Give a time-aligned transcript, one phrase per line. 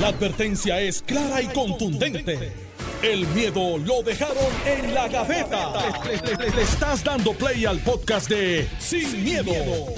[0.00, 2.52] La advertencia es clara y contundente.
[3.00, 4.36] El miedo lo dejaron
[4.66, 5.72] en la gaveta.
[6.04, 9.52] Le, le estás dando play al podcast de Sin, miedo,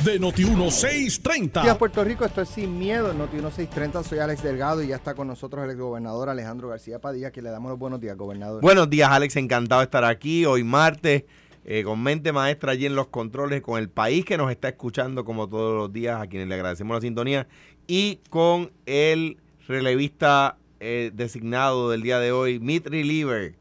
[0.04, 1.62] de Noti1630.
[1.62, 5.14] Días Puerto Rico, esto es Sin Miedo, Noti 1630, soy Alex Delgado y ya está
[5.14, 8.60] con nosotros el gobernador Alejandro García Padilla, que le damos los buenos días, gobernador.
[8.60, 11.24] Buenos días, Alex, encantado de estar aquí hoy martes.
[11.64, 15.24] Eh, con mente maestra allí en los controles, con el país que nos está escuchando
[15.24, 17.48] como todos los días, a quienes le agradecemos la sintonía,
[17.88, 23.54] y con el relevista eh, designado del día de hoy, Meet Reliever,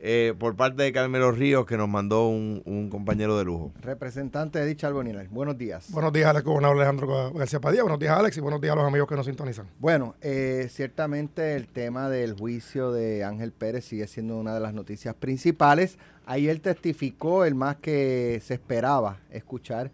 [0.00, 3.72] eh, por parte de Carmelo Ríos, que nos mandó un, compañero de lujo.
[3.80, 5.90] Representante de dicha Albonina, buenos días.
[5.90, 8.86] Buenos días, Alex, gobernador Alejandro García Padilla, buenos días, Alex, y buenos días a los
[8.86, 9.68] amigos que nos sintonizan.
[9.78, 14.74] Bueno, eh, ciertamente el tema del juicio de Ángel Pérez sigue siendo una de las
[14.74, 15.98] noticias principales.
[16.26, 19.90] Ahí él testificó el más que se esperaba escuchar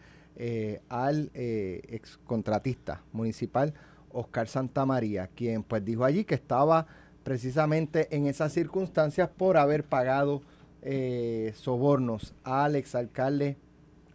[0.88, 3.72] al ex contratista municipal
[4.14, 6.86] Oscar Santamaría, quien pues dijo allí que estaba
[7.22, 10.42] precisamente en esas circunstancias por haber pagado
[10.82, 13.56] eh, sobornos al exalcalde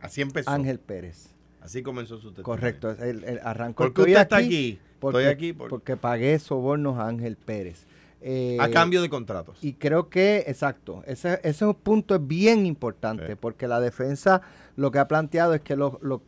[0.01, 0.49] Así empezó.
[0.49, 1.29] Ángel Pérez.
[1.61, 2.43] Así comenzó su testimonio.
[2.43, 3.83] Correcto, el, arrancó.
[3.83, 4.79] ¿Por qué usted está aquí?
[4.99, 7.85] Porque, Estoy aquí porque pagué sobornos a Ángel Pérez.
[8.21, 9.57] Eh, a cambio de contratos.
[9.61, 14.41] Y creo que, exacto, ese, ese punto es bien importante porque la defensa
[14.75, 15.77] lo que ha planteado es que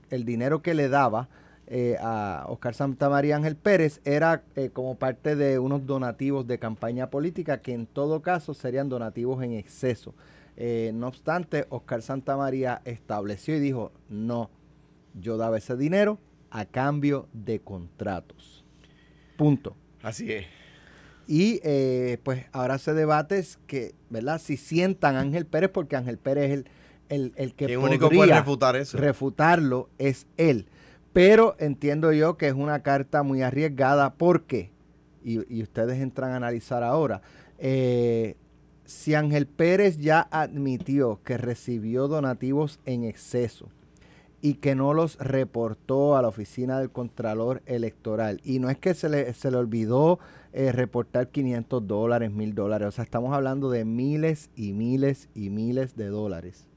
[0.09, 1.27] el dinero que le daba
[1.73, 7.09] eh, a Oscar Santamaría Ángel Pérez era eh, como parte de unos donativos de campaña
[7.09, 10.13] política que en todo caso serían donativos en exceso.
[10.57, 14.49] Eh, no obstante, Oscar Santamaría estableció y dijo, no,
[15.13, 18.65] yo daba ese dinero a cambio de contratos.
[19.37, 19.73] Punto.
[20.03, 20.47] Así es.
[21.25, 21.61] Y
[22.23, 24.41] pues ahora se debate que, ¿verdad?
[24.41, 26.65] Si sientan a Ángel Pérez, porque Ángel Pérez es
[27.07, 28.97] el, el, que único puede refutar eso.
[28.97, 30.67] refutarlo, es él.
[31.13, 34.71] Pero entiendo yo que es una carta muy arriesgada porque,
[35.23, 37.21] y, ustedes entran a analizar ahora,
[37.59, 38.35] eh,
[38.85, 43.67] si Ángel Pérez ya admitió que recibió donativos en exceso
[44.41, 48.93] y que no los reportó a la oficina del Contralor Electoral, y no es que
[48.95, 50.17] se le, se le olvidó
[50.53, 55.49] eh, reportar 500 dólares, 1000 dólares, o sea, estamos hablando de miles y miles y
[55.49, 56.70] miles de dólares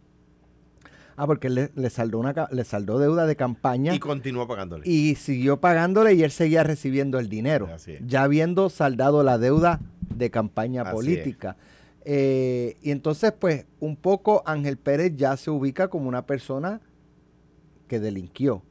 [1.16, 3.94] Ah, porque le, le, saldó una, le saldó deuda de campaña.
[3.94, 4.88] Y continuó pagándole.
[4.88, 7.68] Y siguió pagándole y él seguía recibiendo el dinero.
[8.04, 9.80] Ya habiendo saldado la deuda
[10.14, 11.56] de campaña política.
[12.04, 16.80] Eh, y entonces, pues, un poco Ángel Pérez ya se ubica como una persona
[17.86, 18.62] que delinquió,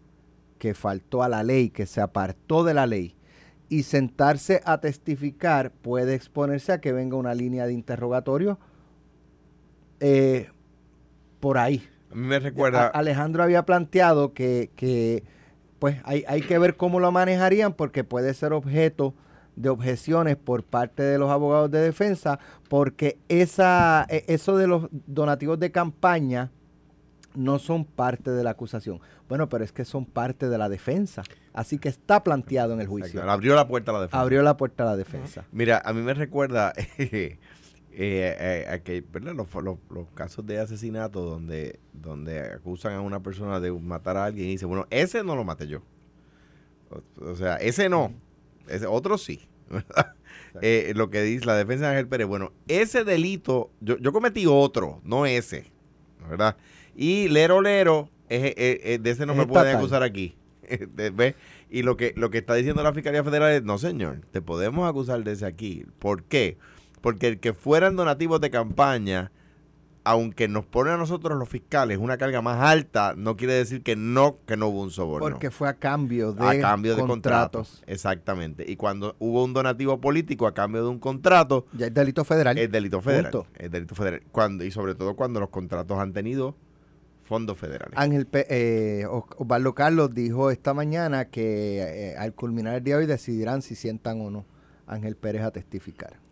[0.60, 3.16] que faltó a la ley, que se apartó de la ley.
[3.70, 8.60] Y sentarse a testificar puede exponerse a que venga una línea de interrogatorio
[10.00, 10.50] eh,
[11.40, 11.82] por ahí
[12.14, 12.88] me recuerda.
[12.88, 15.24] Alejandro había planteado que,
[15.80, 19.14] pues hay, hay, que ver cómo lo manejarían porque puede ser objeto
[19.56, 24.88] de objeciones por parte de los abogados de defensa porque esa, e, eso de los
[24.92, 26.52] donativos de campaña
[27.36, 29.00] no son parte de la acusación.
[29.28, 31.24] Bueno, pero es que son parte de la defensa.
[31.54, 33.28] Así que está planteado en el juicio.
[33.30, 34.22] Abrió la puerta a la defensa.
[34.22, 35.46] Abrió la puerta a la defensa.
[35.52, 36.74] Mira, a mí me recuerda
[37.96, 43.72] eh, eh, que, Los, los, casos de asesinato donde, donde acusan a una persona de
[43.72, 45.84] matar a alguien y dice, bueno, ese no lo maté yo.
[47.22, 48.12] O, sea, ese no,
[48.68, 49.48] ese otro sí.
[50.62, 54.46] eh, lo que dice la defensa de Ángel Pérez, bueno, ese delito, yo, yo cometí
[54.48, 55.72] otro, no ese,
[56.28, 56.58] ¿verdad?
[56.96, 60.36] Y Lero Lero, de ese no me pueden acusar aquí.
[61.70, 64.90] y lo que, lo que está diciendo la Fiscalía Federal es, no señor, te podemos
[64.90, 65.86] acusar de ese aquí.
[66.00, 66.58] ¿Por qué?
[67.04, 69.34] Porque el que fueran donativos de campaña,
[70.06, 73.98] aunque nos pone a nosotros los fiscales una carga más alta, no quiere decir que
[73.98, 75.28] no, que no hubo un soborno.
[75.28, 77.84] Porque fue a cambio de, a cambio de contratos.
[77.88, 78.64] Exactamente.
[78.66, 81.66] Y cuando hubo un donativo político a cambio de un contrato.
[81.74, 82.58] Ya es delito federal.
[82.58, 83.48] Es delito federal.
[83.58, 84.22] Es delito federal.
[84.32, 86.56] Cuando, y sobre todo cuando los contratos han tenido
[87.26, 87.98] fondos federales.
[87.98, 93.08] Ángel eh, Osvaldo Carlos dijo esta mañana que eh, al culminar el día de hoy
[93.08, 94.46] decidirán si sientan o no
[94.88, 96.23] Ángel Pérez a testificar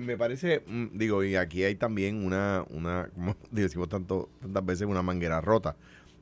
[0.00, 4.86] me parece, mm, digo, y aquí hay también una, una como decimos tanto, tantas veces,
[4.86, 5.76] una manguera rota.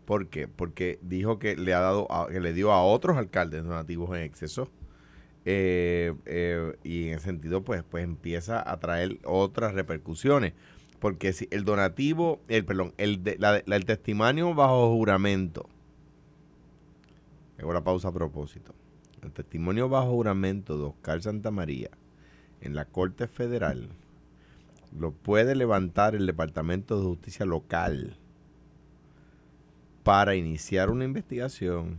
[0.04, 0.46] ¿Por qué?
[0.48, 4.70] Porque dijo que le ha dado, que le dio a otros alcaldes donativos en exceso.
[5.44, 10.52] Eh, eh, y en ese sentido, pues, pues empieza a traer otras repercusiones.
[11.00, 13.20] Porque si el donativo, el perdón, el,
[13.66, 15.68] el testimonio bajo juramento.
[17.58, 18.74] Hago la pausa a propósito.
[19.22, 21.90] El testimonio bajo juramento de Oscar Santamaría
[22.60, 23.88] en la Corte Federal
[24.98, 28.16] lo puede levantar el Departamento de Justicia local
[30.02, 31.98] para iniciar una investigación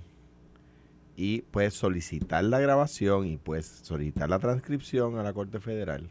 [1.15, 6.09] y puedes solicitar la grabación y puedes solicitar la transcripción a la Corte Federal.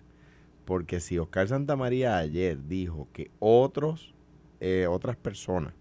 [0.64, 4.14] Porque si Oscar Santamaría ayer dijo que otros,
[4.60, 5.75] eh, otras personas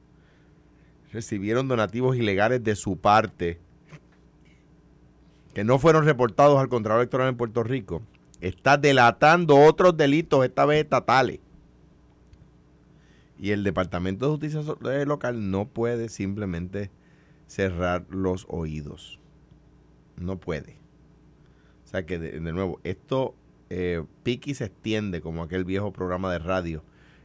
[1.12, 3.60] recibieron donativos ilegales de su parte
[5.54, 8.02] que no fueron reportados al Contralor Electoral en Puerto Rico,
[8.48, 11.40] está delatando otros delitos, esta vez estatales.
[13.40, 14.62] Y el Departamento de Justicia
[14.92, 16.92] eh, Local no puede simplemente
[17.48, 19.20] cerrar los oídos.
[20.18, 20.78] No puede.
[21.86, 23.36] O sea que, de, nuevo, esto
[23.70, 26.84] eh, piqui se extiende como aquel viejo programa de radio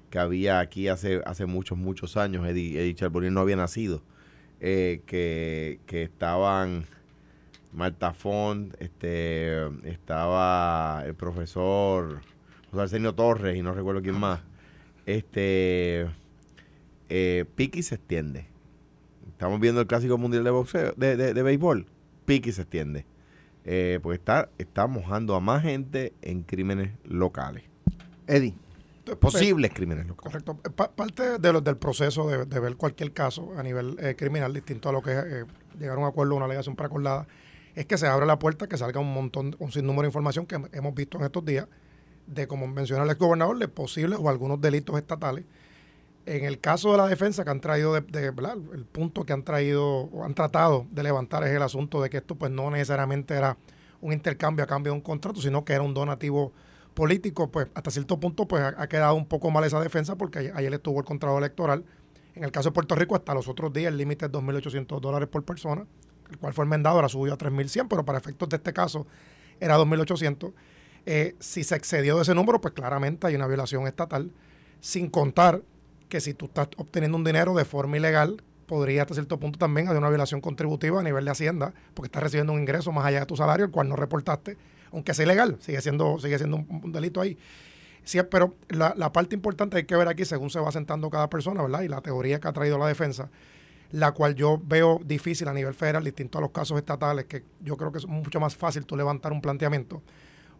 [0.08, 2.46] que había aquí hace, hace muchos, muchos años.
[2.48, 4.02] Eddie, Eddie no había nacido.
[4.62, 6.86] Eh, que, que, estaban
[7.72, 12.20] Marta Font, este, estaba el profesor
[12.70, 14.40] José Arsenio Torres y no recuerdo quién más.
[15.06, 16.08] Este,
[17.08, 18.46] eh, Piqui se extiende.
[19.28, 21.86] Estamos viendo el clásico mundial de boxeo, de, de, béisbol.
[22.26, 23.06] Piqui se extiende.
[23.64, 27.64] Eh, pues está, está mojando a más gente en crímenes locales.
[28.26, 28.54] Eddie.
[29.18, 30.42] Posibles crímenes locales.
[30.44, 30.56] Correcto.
[30.94, 34.92] parte de lo, del proceso de, ver cualquier caso a nivel eh, criminal, distinto a
[34.92, 35.44] lo que es eh,
[35.78, 37.26] llegar a un acuerdo, una alegación preacordada,
[37.74, 40.60] es que se abre la puerta, que salga un montón, un sinnúmero de información que
[40.72, 41.66] hemos visto en estos días,
[42.26, 45.44] de, como menciona el gobernador de posibles o algunos delitos estatales.
[46.26, 48.32] En el caso de la defensa que han traído, de,
[48.72, 52.18] el punto que han traído o han tratado de levantar es el asunto de que
[52.18, 53.56] esto pues no necesariamente era
[54.00, 56.52] un intercambio a cambio de un contrato, sino que era un donativo
[56.94, 60.74] político, pues hasta cierto punto pues ha, quedado un poco mal esa defensa porque ayer,
[60.74, 61.84] estuvo el contrato electoral.
[62.34, 65.28] En el caso de Puerto Rico, hasta los otros días el límite es 2.800 dólares
[65.28, 65.86] por persona,
[66.30, 69.06] el cual fue enmendado, ahora subió a 3.100, pero para efectos de este caso
[69.60, 70.52] era 2.800.
[71.06, 74.30] Eh, si se excedió de ese número, pues claramente hay una violación estatal,
[74.80, 75.62] sin contar
[76.08, 79.88] que si tú estás obteniendo un dinero de forma ilegal, podría hasta cierto punto también
[79.88, 83.20] haber una violación contributiva a nivel de Hacienda, porque estás recibiendo un ingreso más allá
[83.20, 84.56] de tu salario, el cual no reportaste,
[84.92, 87.38] aunque sea ilegal, sigue siendo, sigue siendo un, delito ahí.
[88.04, 91.28] Sí, pero la, la, parte importante hay que ver aquí según se va sentando cada
[91.28, 91.82] persona, ¿verdad?
[91.82, 93.28] Y la teoría que ha traído la defensa,
[93.92, 97.76] la cual yo veo difícil a nivel federal, distinto a los casos estatales, que yo
[97.76, 100.02] creo que es mucho más fácil tú levantar un planteamiento.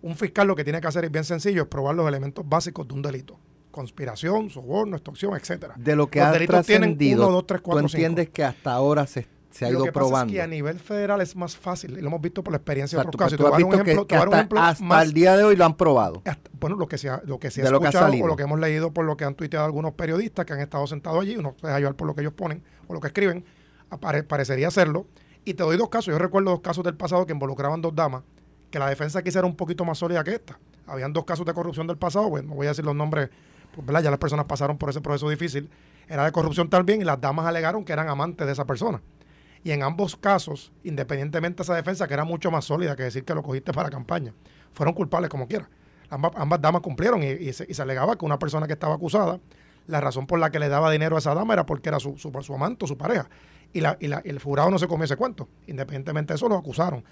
[0.02, 2.88] Un fiscal lo que tiene que hacer es bien sencillo, es probar los elementos básicos
[2.88, 3.38] de un delito
[3.70, 5.74] conspiración, soborno, extorsión, etcétera.
[5.76, 9.92] De lo que ha trascendido, tú entiendes que hasta ahora se, se ha ido que
[9.92, 10.16] probando.
[10.16, 12.58] Pasa es que a nivel federal es más fácil, y lo hemos visto por la
[12.58, 13.38] experiencia de otros casos.
[13.38, 16.22] Tú has visto que, hasta, el día de hoy lo han probado.
[16.58, 18.92] bueno, lo que se ha, lo que se ha escuchado o lo que hemos leído
[18.92, 21.78] por lo que han tuiteado algunos periodistas que han estado sentados allí, uno se deja
[21.78, 23.44] llevar por lo que ellos ponen o lo que escriben,
[24.28, 25.06] parecería hacerlo.
[25.44, 26.12] Y te doy dos casos.
[26.12, 28.22] Yo recuerdo dos casos del pasado que involucraban dos damas,
[28.70, 30.58] que la defensa quisiera un poquito más sólida que esta.
[30.86, 33.30] Habían dos casos de corrupción del pasado, bueno, no voy a decir los nombres
[33.74, 35.70] pues, ya las personas pasaron por ese proceso difícil,
[36.08, 39.00] era de corrupción también y las damas alegaron que eran amantes de esa persona.
[39.62, 43.24] Y en ambos casos, independientemente de esa defensa, que era mucho más sólida que decir
[43.24, 44.32] que lo cogiste para campaña,
[44.72, 45.68] fueron culpables como quiera.
[46.08, 49.38] Ambas, damas cumplieron y, se, alegaba que una persona que estaba acusada,
[49.86, 52.16] la razón por la que le daba dinero a esa dama era porque era su,
[52.18, 53.28] su, su amante o su pareja.
[53.72, 55.48] Y, la, y, la, el jurado no se comió ese cuento.
[55.66, 57.04] Independientemente de eso, lo acusaron.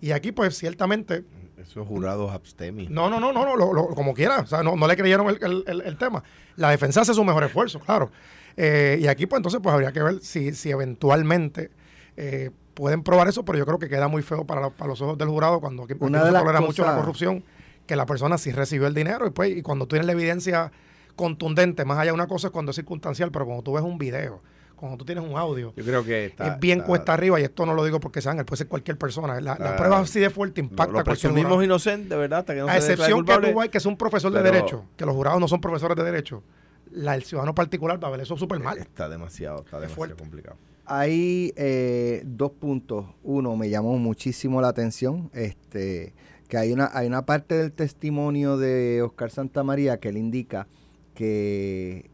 [0.00, 1.24] Y aquí, pues, ciertamente.
[1.56, 2.88] Esos jurados abstemi.
[2.88, 4.40] No, no, no, no, no como quiera.
[4.40, 6.22] O sea, no, le creyeron el, tema.
[6.56, 8.10] La defensa hace su mejor esfuerzo, claro.
[8.56, 11.70] Eh, y aquí, pues, entonces, pues habría que ver si, si eventualmente
[12.16, 15.28] eh, pueden probar eso, pero yo creo que queda muy feo para, los ojos del
[15.28, 17.44] jurado cuando aquí, Una de se tolera mucho la corrupción,
[17.86, 20.72] que la persona sí recibió el dinero y, pues, y cuando tienes la evidencia
[21.16, 23.98] contundente, más allá de una cosa es cuando es circunstancial, pero cuando tú ves un
[23.98, 24.40] video
[24.76, 27.72] cuando tú tienes un audio, yo creo que es bien cuesta arriba, y esto no
[27.74, 29.40] lo digo porque sean, puede ser cualquier persona.
[29.40, 32.40] La, prueba así de fuerte impacta lo, lo mismos inocentes, ¿verdad?
[32.40, 35.14] Hasta que no a excepción que tú que es un profesor de derecho, que los
[35.14, 36.42] jurados no son profesores de derecho,
[36.90, 38.78] la, el ciudadano particular va a ver eso súper mal.
[38.78, 40.56] Está demasiado, está demasiado complicado.
[40.86, 43.06] Hay eh, dos puntos.
[43.22, 46.14] Uno, me llamó muchísimo la atención, este
[46.48, 50.66] que hay una, hay una parte del testimonio de Oscar Santamaría que él indica
[51.14, 52.10] que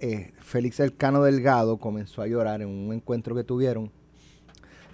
[0.00, 3.90] eh, Félix Elcano Delgado comenzó a llorar en un encuentro que tuvieron,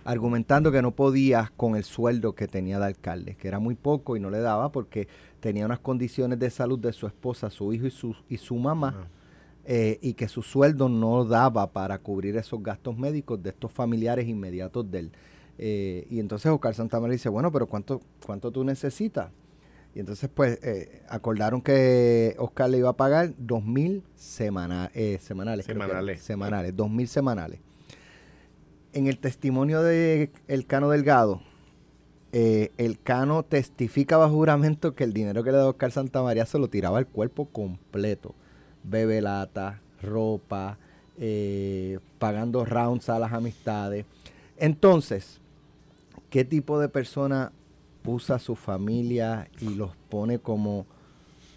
[0.04, 4.16] argumentando que no podía con el sueldo que tenía de alcalde, que era muy poco
[4.16, 5.08] y no le daba porque
[5.40, 9.04] tenía unas condiciones de salud de su esposa, su hijo y su, y su mamá,
[9.04, 9.08] ah.
[9.64, 14.28] Eh, y que su sueldo no daba para cubrir esos gastos médicos de estos familiares
[14.28, 15.12] inmediatos de él.
[15.58, 19.30] Eh, y entonces Oscar Santamaría dice, bueno, pero ¿cuánto, cuánto tú necesitas?
[19.94, 25.18] Y entonces, pues, eh, acordaron que Oscar le iba a pagar dos mil semana, eh,
[25.20, 25.66] semanales.
[25.66, 26.20] Semanales.
[26.20, 27.60] semanales, dos mil semanales.
[28.92, 31.42] En el testimonio de el Cano Delgado,
[32.32, 36.58] eh, el Cano testifica bajo juramento que el dinero que le da Oscar Santamaría se
[36.58, 38.34] lo tiraba al cuerpo completo.
[38.84, 40.78] Bebe lata, ropa,
[42.18, 44.04] pagando rounds a las amistades.
[44.56, 45.40] Entonces,
[46.30, 47.50] ¿qué tipo de persona
[48.04, 50.86] usa su familia y los pone como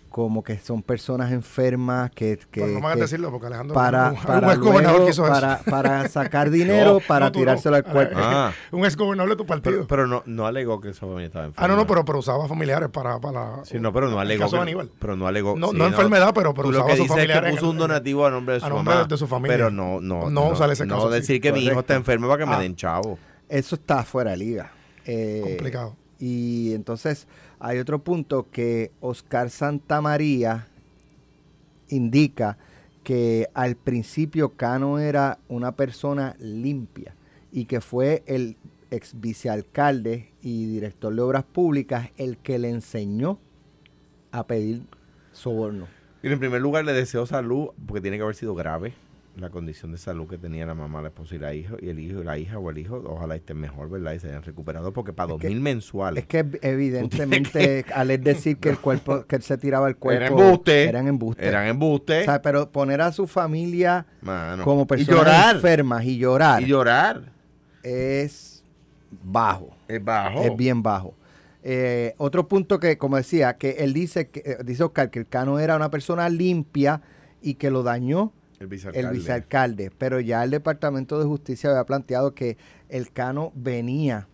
[0.09, 3.73] como que son personas enfermas que, que, Bueno, no me hagas que- decirlo porque Alejandro
[3.75, 5.33] para, un, para, un ex gobernador luego- que hizo eso.
[5.33, 7.31] para, para sacar dinero, No, para no, no.
[7.33, 8.17] tirárselo al cuerpo.
[8.21, 8.51] Ah.
[8.71, 9.75] un ex gobernador de tu partido.
[9.75, 11.65] Pero, pero no, no alegó que su familia estaba enferma.
[11.65, 14.49] ah, no, no, pero, pero usaba familiares para, para Sí, no, pero no alegó.
[14.49, 14.91] que- Aníbal.
[14.99, 15.55] pero no alegó.
[15.57, 17.77] No- sí, no enfermedad, pero- pero Tú lo usaba que dices es que puso un
[17.77, 19.07] donativo a nombre de su a nombre mamá.
[19.07, 19.55] de su familia.
[19.57, 20.29] Pero no, no.
[20.29, 21.15] No sale ese no caso, sí.
[21.15, 22.59] decir que mi hijo está enfermo para que me Ah.
[22.59, 23.17] den chavo.
[23.49, 24.71] Eso está fuera de liga.
[25.05, 25.95] Eh, Complicado.
[26.19, 27.27] Y entonces
[27.59, 30.67] hay otro punto que Oscar Santamaría
[31.89, 32.57] indica
[33.03, 37.15] que al principio Cano era una persona limpia
[37.51, 38.57] y que fue el
[38.91, 43.39] ex vicealcalde y director de obras públicas el que le enseñó
[44.31, 44.83] a pedir
[45.31, 45.87] soborno.
[46.21, 48.93] Y en primer lugar le deseo salud, porque tiene que haber sido grave
[49.37, 51.99] la condición de salud que tenía la mamá, la esposa y la hija, y el
[51.99, 54.13] hijo y la hija o el hijo, ojalá estén mejor, ¿verdad?
[54.13, 56.23] Y se hayan recuperado, porque para dos que- mil mensuales.
[56.23, 59.95] Es que ev- evidentemente al él decir que el cuerpo, que él se tiraba el
[59.95, 60.83] cuerpo, Eran embuste.
[60.85, 61.45] eran embustes.
[61.45, 62.21] Eran embustes.
[62.23, 64.63] O sea, pero poner a su familia mano.
[64.63, 65.55] como y personas llorar.
[65.55, 67.31] enfermas y llorar Y llorar.
[67.83, 68.63] es
[69.23, 70.41] bajo, Es bajo.
[70.43, 71.13] es bien bajo.
[71.63, 75.27] Eh, otro punto que, como decía, que él dice, que eh, dice Oscar, que el
[75.27, 77.01] Cano era una persona limpia
[77.41, 79.07] y que lo dañó El vicealcalde.
[79.07, 82.57] el vicealcalde, pero ya el Departamento de Justicia había planteado que
[82.89, 84.27] el Cano venía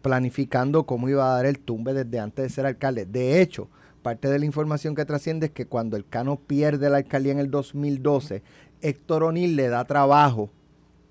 [0.00, 3.06] planificando cómo iba a dar el tumbe desde antes de ser alcalde.
[3.06, 3.68] De hecho,
[4.02, 7.38] parte de la información que trasciende es que cuando el Cano pierde la alcaldía en
[7.38, 8.42] el 2012,
[8.80, 10.50] Héctor O'Neill le da trabajo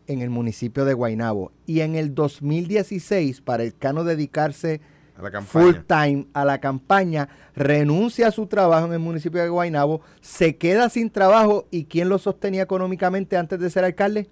[0.07, 1.51] en el municipio de Guaynabo.
[1.65, 4.81] Y en el 2016, para el Cano dedicarse
[5.21, 6.05] A la full campaña.
[6.05, 10.89] time a la campaña, renuncia a su trabajo en el municipio de Guaynabo, se queda
[10.89, 14.29] sin trabajo y ¿quién lo sostenía económicamente antes de ser alcalde?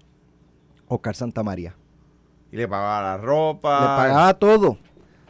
[0.88, 1.74] Oscar Santamaría.
[2.52, 3.80] Y le pagaba la ropa.
[3.80, 4.78] Le pagaba todo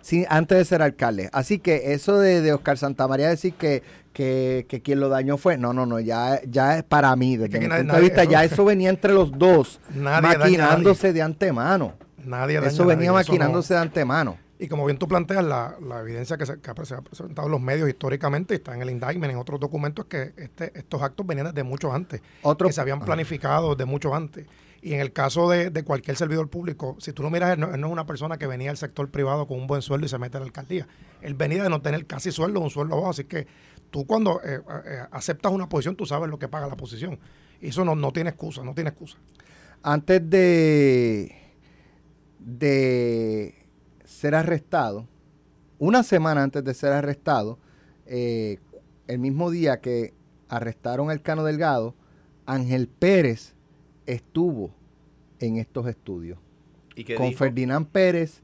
[0.01, 1.29] sin, antes de ser alcalde.
[1.33, 3.83] Así que eso de, de Oscar Santamaría decir que,
[4.15, 7.51] que, que quien lo dañó fue, no, no, no, ya, ya es para mí, desde
[7.51, 11.13] que mi nadie- punto de vista, eso- ya eso venía entre los dos, Nadie maquinándose
[11.13, 11.93] de antemano.
[12.25, 14.37] Nadie Eso venía nadie, eso maquinándose de antemano.
[14.63, 17.53] Y como bien tú planteas, la, la evidencia que se, que se ha presentado en
[17.53, 21.27] los medios históricamente, está en el indictment, en otros documentos, es que este, estos actos
[21.27, 24.47] venían desde mucho antes, Otro- que se habían planificado desde mucho antes.
[24.83, 27.75] Y en el caso de, de cualquier servidor público, si tú lo miras, él no,
[27.75, 30.09] él no es una persona que venía del sector privado con un buen sueldo y
[30.11, 30.87] se mete a la alcaldía.
[31.23, 33.11] Él venía de no tener casi sueldo, un sueldo bajo.
[33.11, 33.47] Así que
[33.91, 37.19] tú cuando eh, eh, aceptas una posición, tú sabes lo que paga la posición.
[37.63, 39.17] Y eso no, no tiene excusa, no tiene excusa.
[39.83, 41.35] antes de,
[42.39, 43.55] de
[44.21, 45.07] ser arrestado,
[45.79, 47.59] una semana antes de ser arrestado,
[48.05, 48.59] eh,
[49.07, 50.13] el mismo día que
[50.51, 51.95] arrestaron al Cano Delgado,
[52.45, 53.55] Ángel Pérez
[54.05, 54.73] estuvo
[55.39, 56.39] en estos estudios
[56.95, 57.39] ¿Y qué con dijo?
[57.39, 58.43] Ferdinand Pérez,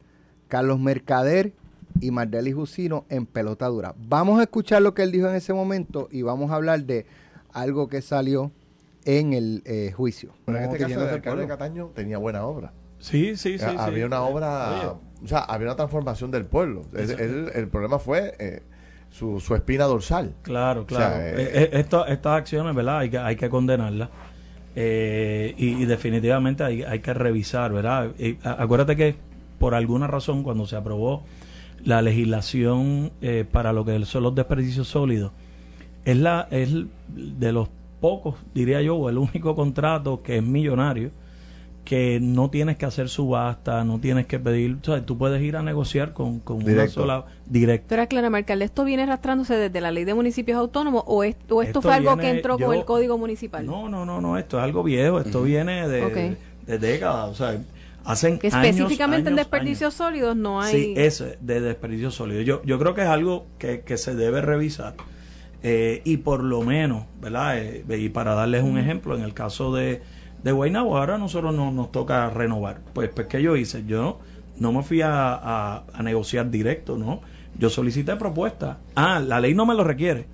[0.49, 1.53] Carlos Mercader
[2.01, 3.95] y Mardeli Jusino en pelota dura.
[3.99, 7.05] Vamos a escuchar lo que él dijo en ese momento y vamos a hablar de
[7.53, 8.51] algo que salió
[9.05, 10.33] en el eh, juicio.
[10.47, 11.49] Pero en este ¿Cómo que caso, el de alcalde de?
[11.49, 12.73] Cataño tenía buena obra.
[12.99, 13.77] Sí, sí, sea, sí.
[13.79, 16.83] había una obra, Oye, o sea, había una transformación del pueblo.
[16.95, 18.63] Él- el problema fue eh,
[19.11, 20.35] su, su espina dorsal.
[20.43, 21.23] Claro, O sea, claro.
[21.23, 22.99] eh, Eh, esto- estas acciones, ¿verdad?
[22.99, 24.09] Hay que, hay que condenarlas.
[24.75, 28.11] Eh, y, y definitivamente hay, hay que revisar, ¿verdad?
[28.19, 29.15] Y a- acuérdate que
[29.59, 31.25] por alguna razón cuando se aprobó
[31.83, 33.13] la legislación
[33.53, 35.33] para lo que son los desperdicios sólidos,
[36.05, 36.75] es, la, es
[37.09, 37.69] de los
[38.01, 41.11] pocos, diría yo, o el único contrato que es millonario,
[41.87, 45.57] que no tienes que hacer subasta, no tienes que pedir, o sea, tú puedes ir
[45.57, 47.85] a negociar con, con una sola directa.
[47.85, 51.63] Doctora Clara Marcal, ¿esto viene arrastrándose desde la ley de municipios autónomos o, es- o
[51.63, 53.65] esto, Esto fue algo que entró yo- con el código municipal?
[53.65, 57.35] No, no, no, no, esto es algo viejo, esto viene de, de, de décadas, o
[57.37, 57.57] sea,
[58.05, 60.73] hacen Que años, específicamente en años, desperdicios sólidos no hay...
[60.75, 62.43] Sí, es de desperdicio sólido.
[62.43, 64.95] Yo, yo creo que es algo que, que se debe revisar
[65.63, 67.59] eh, y por lo menos, ¿verdad?
[67.59, 70.03] Eh, y para darles un ejemplo, en el caso de,
[70.47, 72.79] de Guaynabo, ahora nosotros no, nos toca renovar.
[72.93, 73.85] Pues, pues, ¿qué yo hice?
[73.85, 74.21] Yo
[74.59, 77.21] no me fui a, negociar directo, ¿no?
[77.59, 78.77] Yo solicité propuestas.
[78.95, 80.27] Ah, la ley no me lo requiere,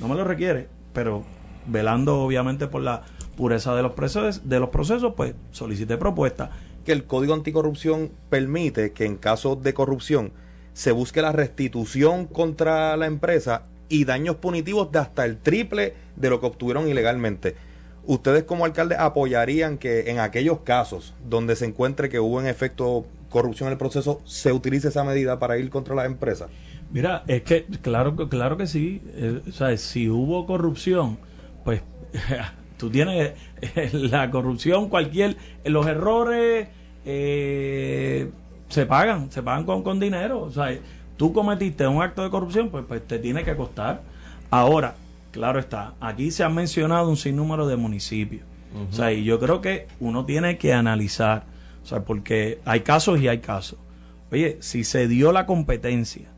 [0.00, 1.24] no me lo requiere, pero
[1.66, 3.04] velando obviamente por la
[3.38, 6.50] pureza de los procesos, de los procesos pues solicité propuestas.
[6.84, 10.32] que el Código Anticorrupción permite que en caso de corrupción
[10.74, 16.28] se busque la restitución contra la empresa y daños punitivos de hasta el triple de
[16.28, 17.56] lo que obtuvieron ilegalmente.
[18.06, 23.06] ¿Ustedes como alcalde apoyarían que en aquellos casos donde se encuentre que hubo en efecto
[23.30, 26.50] corrupción en el proceso se utilice esa medida para ir contra las empresas?
[26.90, 29.02] Mira, es que claro, claro que sí.
[29.14, 31.18] eh, sea, si hubo corrupción,
[31.64, 31.82] pues
[32.76, 33.32] tú tienes
[33.62, 36.68] eh, la corrupción, cualquier, los errores
[37.04, 38.30] eh,
[38.68, 40.50] se pagan, se pagan con, con dinero.
[40.50, 40.78] Sea,
[41.16, 44.02] tú cometiste un acto de corrupción, pues, pues te tiene que costar.
[44.50, 44.94] Ahora,
[45.34, 48.44] claro está, aquí se han mencionado un sinnúmero de municipios.
[48.88, 51.44] O sea, y yo creo que uno tiene que analizar,
[51.82, 53.78] o sea, porque hay casos y hay casos.
[54.32, 56.28] Oye, si se dio la competencia,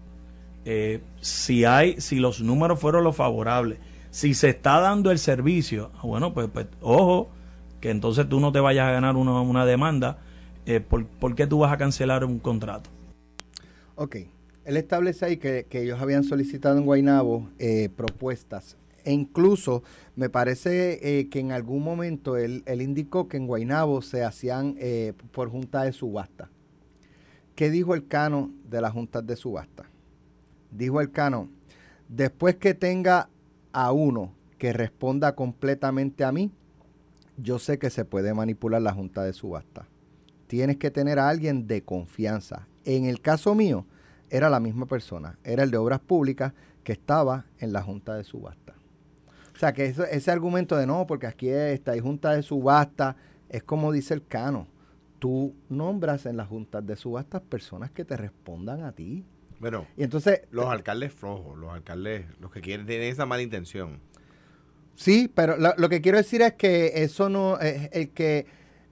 [0.64, 3.78] eh, si hay, si los números fueron los favorables,
[4.10, 7.30] si se está dando el servicio, ah, bueno, pues, pues ojo,
[7.80, 10.18] que entonces tú no te vayas a ganar una, una demanda,
[10.66, 12.90] eh, por, ¿por qué tú vas a cancelar un contrato?
[13.94, 14.16] Ok.
[14.66, 18.76] Él establece ahí que, que ellos habían solicitado en Guaynabo eh, propuestas.
[19.06, 19.84] E incluso
[20.16, 25.12] me parece eh, que en algún momento él, indicó que en Guaynabo se hacían eh,
[25.30, 26.50] por junta de subasta.
[27.54, 29.84] ¿Qué dijo el cano de las juntas de subasta?
[30.72, 31.48] Dijo el cano,
[32.08, 33.30] después que tenga
[33.72, 36.50] a uno que responda completamente a mí,
[37.36, 39.86] yo sé que se puede manipular la junta de subasta.
[40.48, 42.66] Tienes que tener a alguien de confianza.
[42.84, 43.86] En el caso mío,
[44.30, 48.25] era la misma persona, era el de obras públicas que estaba en la junta de
[48.25, 48.65] subasta.
[49.56, 53.16] O sea que eso- ese argumento de no, porque aquí está, hay junta de subasta,
[53.48, 54.68] es como dice el cano.
[55.18, 59.25] Tú nombras en las juntas de subastas personas que te respondan a ti.
[59.58, 63.98] Bueno, Y entonces, los alcaldes flojos, los alcaldes, los que quieren tener esa mala intención.
[64.94, 68.46] sí, pero lo, lo que quiero decir es que eso no, es el que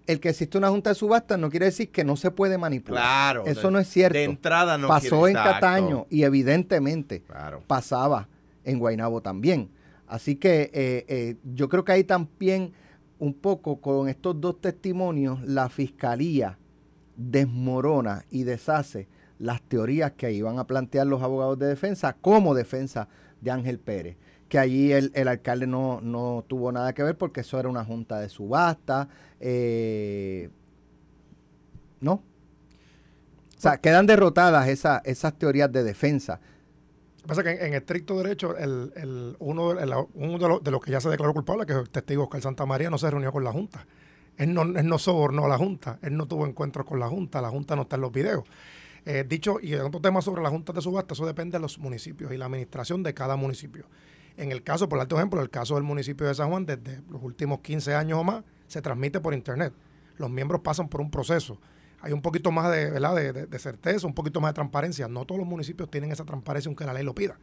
[0.06, 3.02] el que existe una junta de subastas no quiere decir que no se puede manipular.
[3.02, 3.44] Claro.
[3.47, 4.18] Eso de- no es cierto.
[4.18, 5.52] De entrada no Pasó quiere- en exacto.
[5.61, 7.62] Cataño y evidentemente Claro.
[7.66, 8.28] pasaba
[8.64, 9.71] en Guaynabo también.
[10.14, 12.73] Así que eh, eh, yo creo que ahí también
[13.18, 16.56] un poco con estos dos testimonios la fiscalía
[17.16, 19.09] desmorona y deshace
[19.40, 23.09] las teorías que iban a plantear los abogados de defensa como defensa
[23.40, 24.16] de Ángel Pérez.
[24.49, 27.85] Que allí el, el alcalde no, no tuvo nada que ver porque eso era una
[27.85, 29.09] junta de subasta.
[29.40, 30.49] eh,
[32.00, 32.23] ¿No?
[33.56, 36.40] O sea, quedan derrotadas esa- esas teorías de defensa.
[37.26, 41.09] Pasa que en, estricto derecho, el, el- uno, de, los, de los que ya se
[41.09, 43.87] declaró culpable, que es el testigo Oscar Santa María, no se reunió con la Junta.
[44.37, 47.40] Él no, él no sobornó a la Junta, él no tuvo encuentros con la Junta,
[47.40, 48.44] la Junta no está en los videos.
[49.07, 52.33] Eh, dicho, y otro tema sobre las juntas de subasta, eso depende de los municipios
[52.33, 53.85] y la administración de cada municipio.
[54.37, 57.22] En el caso, por darte ejemplo, el caso del municipio de San Juan, desde los
[57.22, 59.75] últimos 15 años o más, se transmite por internet.
[60.16, 61.59] Los miembros pasan por un proceso.
[62.05, 63.14] Hay un poquito más de, ¿verdad?
[63.14, 65.09] de, de- certeza, un poquito más de transparencia.
[65.09, 67.38] No todos los municipios tienen esa transparencia aunque la ley lo pida.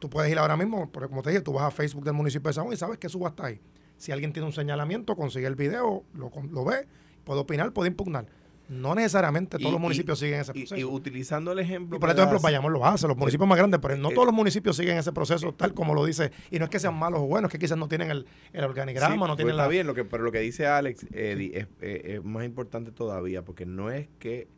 [0.00, 2.48] Tú puedes ir ahora mismo, porque como te dije, tú vas a Facebook del municipio
[2.48, 3.60] de San Juan y sabes que subasta ahí.
[3.96, 6.88] Si alguien tiene un señalamiento, consigue el video, lo, lo ve,
[7.22, 8.26] puede opinar, puede impugnar.
[8.68, 10.76] No necesariamente todos Y- los municipios y- siguen ese proceso.
[10.76, 11.96] Y, utilizando el ejemplo.
[11.98, 14.34] Y por ejemplo, Bayamón lo hace, los municipios más grandes, pero no eh, todos los
[14.34, 16.30] municipios siguen ese proceso tal como lo dice.
[16.50, 18.64] Y no es que sean malos o buenos, es que quizás no tienen el, el
[18.64, 19.68] organigrama, Sí, no pues tienen está la...
[19.68, 23.42] bien, lo que, pero lo que dice Alex Eddie, es, eh, es más importante todavía,
[23.44, 24.48] porque no es que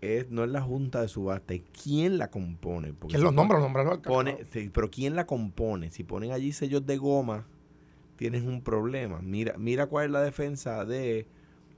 [0.00, 2.92] es, no es la junta de subasta, es quién la compone.
[2.94, 3.58] porque ¿Quién si los nombra?
[3.58, 5.90] Los pone, sí, pero quién la compone.
[5.90, 7.46] Si ponen allí sellos de goma,
[8.16, 9.20] tienes un problema.
[9.22, 11.26] Mira, mira cuál es la defensa de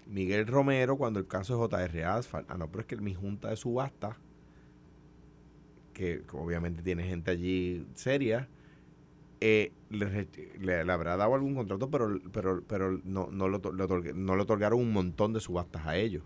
[0.07, 2.51] Miguel Romero cuando el caso de JR Asphalt.
[2.51, 4.17] Ah, no, pero es que mi junta de subasta,
[5.93, 8.49] que obviamente tiene gente allí seria,
[9.41, 10.29] eh, le,
[10.61, 14.93] le- habrá dado algún contrato, pero, pero, pero no, no, otorg- no le otorgaron un
[14.93, 16.25] montón de subastas a ellos.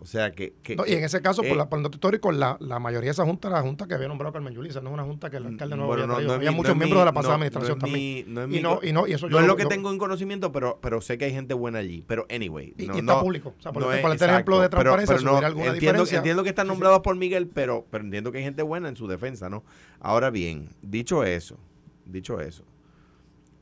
[0.00, 0.54] O sea que...
[0.62, 2.78] que- No, y en ese caso, eh, por, la, por el dato histórico, la, la
[2.78, 5.02] mayoría de esa junta era la junta que había nombrado Carmen Yulisa, no es una
[5.02, 6.34] junta que el alcalde no Bueno, había traído.
[6.34, 8.26] Había mi- muchos mi- miembros de la pasada administración también.
[8.28, 9.68] mi- no es y, no, y no, y eso no es yo- lo que yo-
[9.68, 12.04] tengo en conocimiento, pero, pero sé que hay gente buena allí.
[12.06, 12.74] Pero anyway.
[12.78, 13.54] Y- no- y está público.
[13.58, 16.42] O sea, por este- por este ejemplo de pero- transparencia, pero alguna entiendo, diferencia- entiendo
[16.44, 19.50] que están nombrados por Miguel, pero, pero entiendo que hay gente buena en su defensa,
[19.50, 19.64] ¿no?
[19.98, 21.58] Ahora bien, dicho eso,
[22.06, 22.62] dicho eso,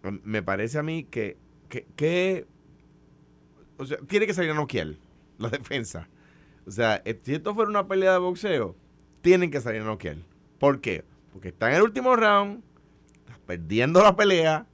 [0.03, 1.38] m- me parece a mí que,
[1.70, 2.46] que, que-
[3.79, 4.88] o sea, tiene que salir a noquear
[5.38, 6.09] la defensa.
[6.66, 8.74] O sea, eh, si esto fuera una pelea de boxeo,
[9.20, 10.16] tienen que salir a noquear.
[10.59, 11.05] ¿Por qué?
[11.33, 12.62] Porque está en el último round,
[13.18, 14.66] estás perdiendo la pelea,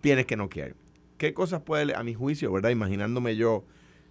[0.00, 0.74] tienes que noquear.
[1.18, 2.70] ¿Qué cosas puede, a mi juicio, verdad?
[2.70, 3.64] Imaginándome yo,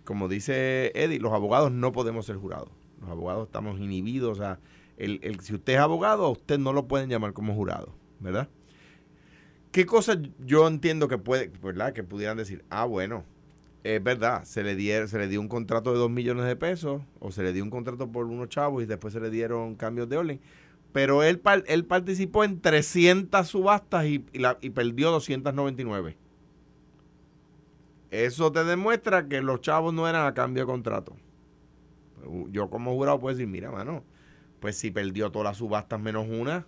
[0.03, 2.69] como dice Eddie, los abogados no podemos ser jurados.
[3.01, 4.37] Los abogados estamos inhibidos.
[4.37, 4.59] O sea,
[4.97, 8.49] el, el- si usted es abogado, usted no lo pueden llamar como jurado, ¿verdad?
[9.71, 11.93] ¿Qué cosas yo entiendo que puede, ¿verdad?
[11.93, 13.23] Que pudieran decir, ah, bueno,
[13.85, 17.01] es verdad, se le, dieron, se le dio un contrato de dos millones de pesos
[17.19, 20.09] o se le dio un contrato por unos chavos y después se le dieron cambios
[20.09, 20.41] de orden.
[20.93, 26.17] Pero él, él participó en 300 subastas y, y la- y perdió 299.
[28.09, 31.15] Eso te demuestra que los chavos no eran a cambio de contrato.
[32.51, 34.03] Yo como jurado puedo decir, mira, mano,
[34.59, 36.65] pues si perdió todas las subastas menos una,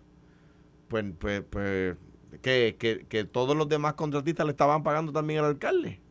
[0.90, 1.98] pues, pues, pues
[2.42, 6.02] que, que, que todos los demás contratistas le estaban pagando también al alcalde.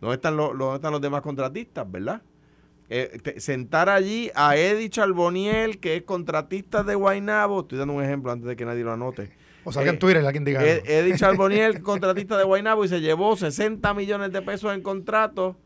[0.00, 2.22] ¿Dónde están los, dónde están los demás contratistas, verdad?
[2.92, 8.02] eh, te- sentar allí a Eddie Charboniel, que es contratista de Guaynabo, estoy dando un
[8.02, 9.30] ejemplo antes de que nadie lo anote.
[9.62, 10.60] O salga Eh, en Twitter alguien diga.
[10.66, 10.82] Ed-.
[10.86, 15.56] Eddie Charboniel, contratista de Guaynabo, y se llevó 60 millones de pesos en contrato.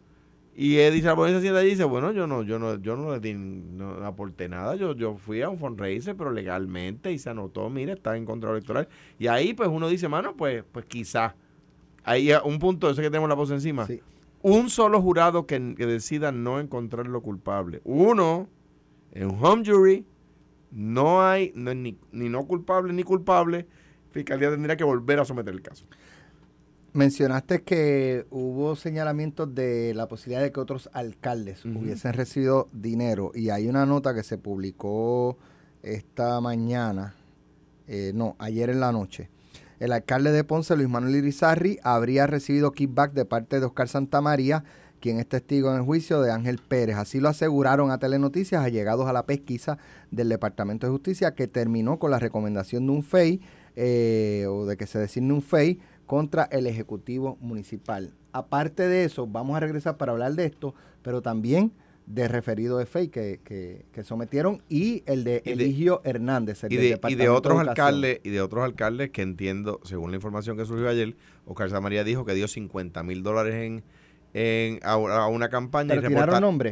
[0.55, 3.13] Y Eddie Charboniel se sienta allí y dice, bueno, yo no, yo no, yo no
[3.15, 7.31] le di, no aporté nada, yo, yo fui a un fundraiser, pero legalmente, y se
[7.31, 8.87] anotó, mire, está en control electoral.
[9.19, 11.35] Y ahí pues uno dice, mano, pues, pues quizá.
[12.05, 13.87] Ahí un punto, yo sé que tenemos la voz encima.
[13.87, 14.01] Sí.
[14.45, 17.81] Un solo jurado que, que decida no encontrarlo culpable.
[17.83, 18.47] Uno,
[19.13, 20.05] en un home jury,
[20.71, 23.67] no hay no ni, ni no culpable ni culpable.
[24.11, 25.87] Fiscalía tendría que volver a someter el caso.
[26.93, 33.49] Mencionaste que hubo señalamientos de la posibilidad de que otros alcaldes hubiesen recibido dinero y
[33.49, 35.39] hay una nota que se publicó
[35.83, 37.15] esta mañana,
[37.89, 39.31] eh, no, ayer en la noche.
[39.85, 44.65] El alcalde de Ponce, Luis Manuel Irizarri, habría recibido kickback de parte de Oscar Santamaría,
[44.99, 46.97] quien es testigo en el juicio de Ángel Pérez.
[46.97, 49.77] Así lo aseguraron a Telenoticias allegados a la pesquisa
[50.11, 53.43] del Departamento de Justicia que terminó con la recomendación de un FEI
[53.77, 58.15] eh, o de que se designe un FEI contra el Ejecutivo Municipal.
[58.33, 61.73] Aparte de eso, vamos a regresar para hablar de esto, pero también
[62.07, 66.63] de referido de FEI que, que, que sometieron y el de Y de- Eligio Hernández,
[66.65, 70.11] el Y de, y Departamento de otros alcaldes, y de otros alcaldes que entiendo, según
[70.11, 73.83] la información que surgió ayer, Oscar Samaría dijo que dio 50 mil dólares en,
[74.35, 75.99] en a, a una campaña y,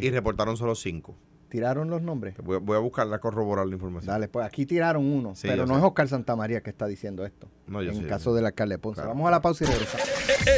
[0.04, 1.16] y reportaron solo cinco.
[1.52, 2.34] Tiraron los nombres.
[2.42, 4.06] Voy, a- voy a buscarla, corroborar la información.
[4.10, 5.80] Dale, pues aquí tiraron uno, Sí, pero no sé.
[5.80, 7.46] es Oscar Santamaría que está diciendo esto.
[7.66, 9.02] No, yo en sé, el yo caso del alcalde de Ponce.
[9.02, 9.10] Claro.
[9.10, 10.08] Vamos a la pausa y regresamos.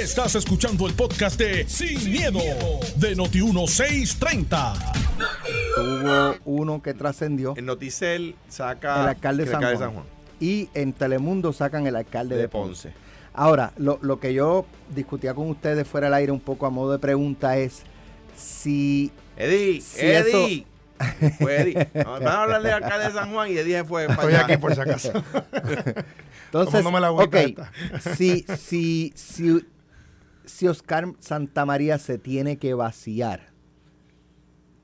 [0.00, 2.38] Estás escuchando el podcast de Sin, miedo,
[2.96, 4.92] de Noti1630.
[5.78, 10.04] Hubo uno que trascendió En Noticel saca el alcalde de San, Juan.
[10.38, 12.90] Y en Telemundo sacan el alcalde de, de Ponce.
[12.90, 13.04] Ponce.
[13.32, 16.92] Ahora, lo, lo que yo discutía con ustedes fuera del aire un poco a modo
[16.92, 17.82] de pregunta es
[18.36, 20.66] si Eddie, Si Eddie.
[21.38, 21.88] Fue Eddie.
[22.04, 24.44] No, a alcalde de San Juan y Eddie fue para Estoy allá.
[24.44, 25.12] aquí por si acaso.
[26.46, 29.66] Entonces, la si, si, si,
[30.44, 33.52] si Oscar Santamaría se tiene que vaciar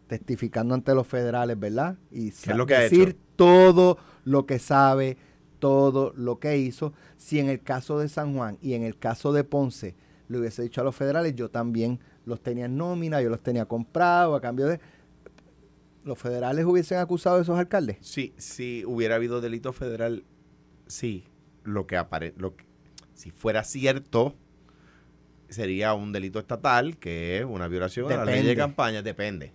[0.08, 1.96] testificando ante los federales, ¿verdad?
[2.10, 5.16] Y ¿Qué es lo que ha decir todo lo que sabe,
[5.60, 6.92] todo lo que hizo.
[7.16, 9.94] Si en el caso de San Juan y en el caso de Ponce
[10.28, 13.66] le hubiese dicho a los federales, yo también los tenía en nómina, yo los tenía
[13.66, 14.80] comprados a cambio de...
[16.04, 17.98] ¿Los federales hubiesen acusado a esos alcaldes?
[18.00, 20.24] Si, si hubiera habido delito federal,
[20.86, 21.24] sí.
[21.62, 22.64] Lo que apare lo que-
[23.14, 24.34] si fuera cierto,
[25.48, 28.56] sería un delito estatal, que es una violación a la ley de Depende.
[28.56, 29.02] campaña.
[29.02, 29.52] Depende.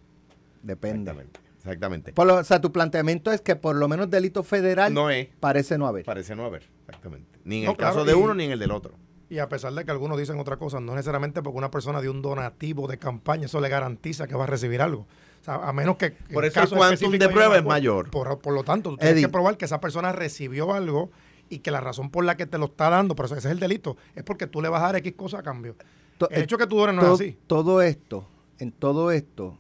[0.62, 1.12] Depende.
[1.12, 1.39] Exactamente.
[1.58, 2.13] Exactamente.
[2.13, 5.29] Por lo- o sea, tu planteamiento es que por lo menos delito federal No es.
[5.39, 6.05] parece no haber.
[6.05, 6.69] Parece no haber.
[6.88, 7.39] Exactamente.
[7.43, 8.93] Ni en No, el caso de y- uno ni en el del otro.
[9.29, 12.12] Y a pesar de que algunos dicen otra cosa, no necesariamente porque una persona dio
[12.12, 15.08] un donativo de campaña, eso le garantiza que va a recibir algo.
[15.45, 16.10] O sea, a menos que.
[16.12, 18.10] Por eso el quantum de prueba es mayor.
[18.10, 19.25] Por, por lo tanto, tú tienes Eddie.
[19.25, 21.12] que probar que esa persona recibió algo
[21.49, 23.51] y que la razón por la que te lo está dando, por eso ese es
[23.51, 25.75] el delito, es porque tú le vas a dar X cosa a cambio.
[26.17, 27.38] To- El hecho que tú dones no to- es así.
[27.45, 28.27] Todo esto,
[28.58, 29.60] en todo esto,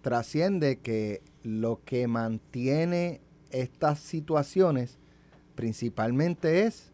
[0.00, 3.20] trasciende que lo que mantiene
[3.50, 4.98] estas situaciones
[5.54, 6.92] principalmente es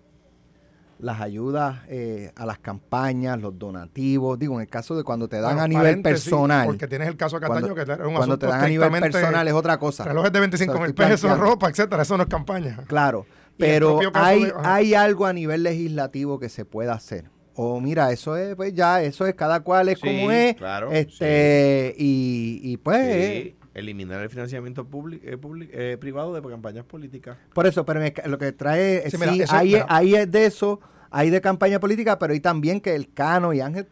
[1.03, 5.37] las ayudas eh, a las campañas, los donativos, digo, en el caso de cuando te
[5.41, 6.65] dan Bueno, a nivel personal.
[6.67, 8.69] Porque tienes el caso de Cataño, Cuando- que era un cuando asunto te dan a
[8.69, 10.05] nivel personal es otra cosa.
[10.05, 12.03] Relojes de 25 O sea, mil pesos, ropa, etcétera.
[12.03, 12.79] Eso no es campaña.
[12.87, 13.27] Claro,
[13.59, 17.25] pero hay, de- hay algo a nivel legislativo que se pueda hacer.
[17.55, 20.55] O mira, eso es, pues ya, eso es cada cual es Sí, como es.
[20.55, 26.43] claro, este, y, y pues, Sí, eliminar el financiamiento público, eh, public- eh, privado de
[26.49, 27.37] campañas políticas.
[27.55, 29.87] por eso, pero me lo que trae, Sí, sí, mira, eso- mira.
[29.89, 30.81] hay es de eso,
[31.11, 33.87] hay de campaña política, pero hay también que el Cano y Ángel,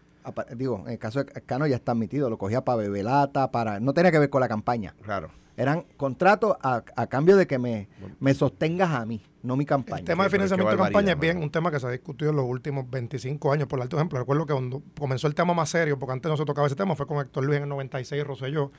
[0.56, 3.92] digo, en el caso de Cano ya está admitido, lo cogía para bebelata, para, no
[3.94, 4.94] tenía que ver con la campaña.
[5.02, 5.30] Claro.
[5.56, 7.88] Eran contratos a, a cambio de que me,
[8.18, 9.98] me sostengas a mí, no mi campaña.
[9.98, 12.36] El tema de financiamiento de campaña es bien un tema que se ha discutido en
[12.36, 13.66] los últimos 25 años.
[13.68, 16.46] Por alto ejemplo, recuerdo que cuando comenzó el tema más serio, porque antes no se
[16.46, 18.72] tocaba ese tema, fue con Héctor Luis en el 96, Rosselló,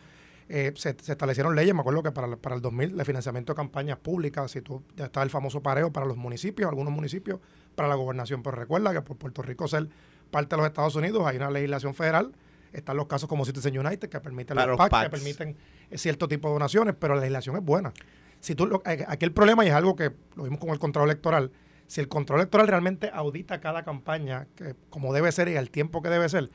[0.53, 3.53] eh, se, se establecieron leyes, me acuerdo que para, el- para el 2000, de financiamiento
[3.53, 7.39] de campañas públicas, si tú, ya estaba el famoso pareo para los municipios, algunos municipios,
[7.75, 8.43] para la gobernación.
[8.43, 9.87] Pero recuerda que por Puerto Rico ser
[10.29, 12.33] parte de los Estados Unidos, hay una legislación federal,
[12.73, 15.57] están los casos como Citizen United, que permiten los los PAC, que permiten
[15.89, 17.91] eh, cierto tipo de donaciones, pero la legislación es buena.
[18.39, 20.79] Si tú, lo- eh, aquí el problema, y es algo que lo vimos con el
[20.79, 21.51] control electoral,
[21.87, 26.01] si el control electoral realmente audita cada campaña que, como debe ser y al tiempo
[26.01, 26.49] que debe ser,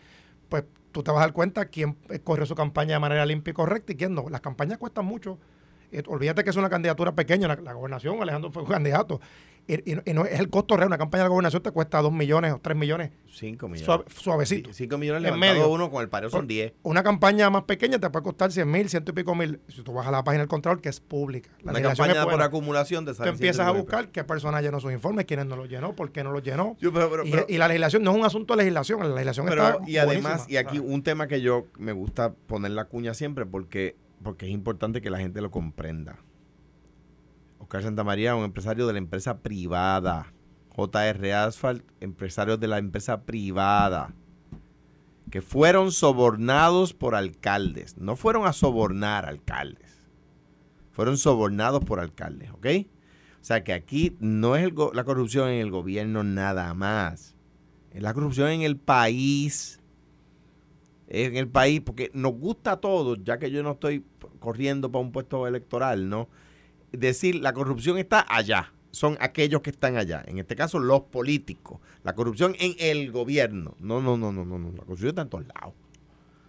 [0.48, 0.64] pues
[0.96, 3.54] tú te vas a dar cuenta quién eh, corrió su campaña de manera limpia y
[3.54, 4.30] correcta y quién no.
[4.30, 5.38] Las campañas cuestan mucho.
[5.92, 9.20] Eh, olvídate que es una candidatura pequeña, la, la gobernación, Alejandro fue un candidato.
[9.68, 10.86] Y, y no- y no es el costo real.
[10.86, 13.84] Una campaña de la gobernación te cuesta 2 millones o 3 millones 5 millones.
[13.84, 14.72] suave- suavecito.
[14.72, 15.68] 5 millones En levantado medio.
[15.68, 16.72] uno, con el pareo son Por- 10.
[16.84, 19.60] Una campaña más pequeña te puede costar 100 mil, ciento y pico mil.
[19.68, 21.50] Si tú vas a la página del control, que es pública.
[21.64, 24.78] La Una campaña es por acumulación de Tú empiezas a 109 buscar qué persona llenó
[24.78, 26.76] sus informes, quiénes no los llenó, por qué no los llenó.
[26.80, 29.08] Yo, pero- pero- y, pero- y la legislación no es un asunto de legislación, la
[29.08, 32.84] legislación está y además, y aquí sea, un tema que yo me gusta poner la
[32.84, 36.18] cuña siempre porque, porque es importante que la gente lo comprenda.
[37.66, 40.32] Oscar Santamaría, un empresario de la empresa privada.
[40.68, 44.14] JR Asphalt, empresarios de la empresa privada.
[45.32, 47.98] Que fueron sobornados por alcaldes.
[47.98, 50.08] No fueron a sobornar alcaldes.
[50.92, 52.66] Fueron sobornados por alcaldes, ¿ok?
[53.40, 57.34] O sea que aquí no es la corrupción en el gobierno nada más.
[57.90, 59.80] Es la corrupción en el país.
[61.08, 64.04] En el país, porque nos gusta a todos, ya que yo no estoy
[64.38, 66.28] corriendo para un puesto electoral, ¿no?
[66.98, 68.72] Decir la corrupción está allá.
[68.90, 70.22] Son aquellos que están allá.
[70.26, 71.80] En este caso, los políticos.
[72.02, 73.74] La corrupción en el gobierno.
[73.78, 74.58] No, no, no, no, no.
[74.58, 74.70] no.
[74.72, 75.74] La corrupción está en todos lados.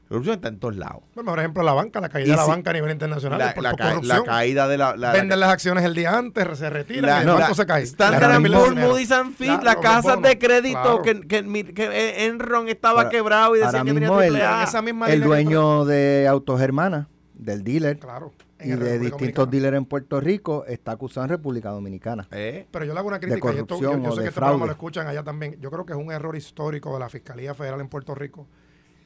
[0.03, 1.01] La corrupción está en todos lados.
[1.15, 3.37] Bueno, por ejemplo, la banca, la caída Y de la si- banca a nivel internacional
[3.39, 4.23] La, es por, la por ca- la corrupción.
[4.23, 4.95] caída de la...
[4.95, 7.65] la- Venden las acciones el día antes, se retiran la- y el la- banco se
[7.65, 7.83] cae.
[7.83, 11.01] Standard Poor's, Moody's and Fitch, las casas de crédito claro.
[11.01, 14.61] que, que, que Enron estaba Ahora- quebrado y decía que tenía el- triple A.
[14.61, 18.31] En esa misma El dueño de Autos Hermanas, del dealer Claro.
[18.59, 22.27] Y de distintos dealers en Puerto Rico, está acusado en República Dominicana.
[22.31, 24.23] Eh, Pero yo le hago una crítica y esto, corrupción yo, yo o sé de
[24.25, 25.59] que este programa lo escuchan allá también.
[25.61, 28.47] Yo creo que es un error histórico de la Fiscalía Federal en Puerto Rico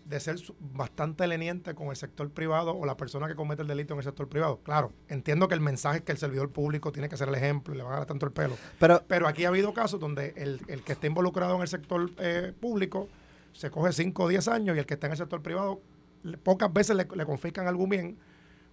[0.06, 3.94] de ser bastante leniente con el sector privado o la persona que comete el delito
[3.94, 4.60] en el sector privado.
[4.64, 7.74] Claro, entiendo que el mensaje es que el servidor público tiene que ser el ejemplo
[7.74, 8.56] y le van a dar tanto el pelo.
[8.80, 12.10] Pero Pero aquí ha habido casos donde el, el que esté involucrado en el sector
[12.18, 13.08] eh, público
[13.54, 15.80] se coge 5 o 10 años y el que está en el sector privado
[16.24, 18.18] le- pocas veces le, le confiscan algún bien,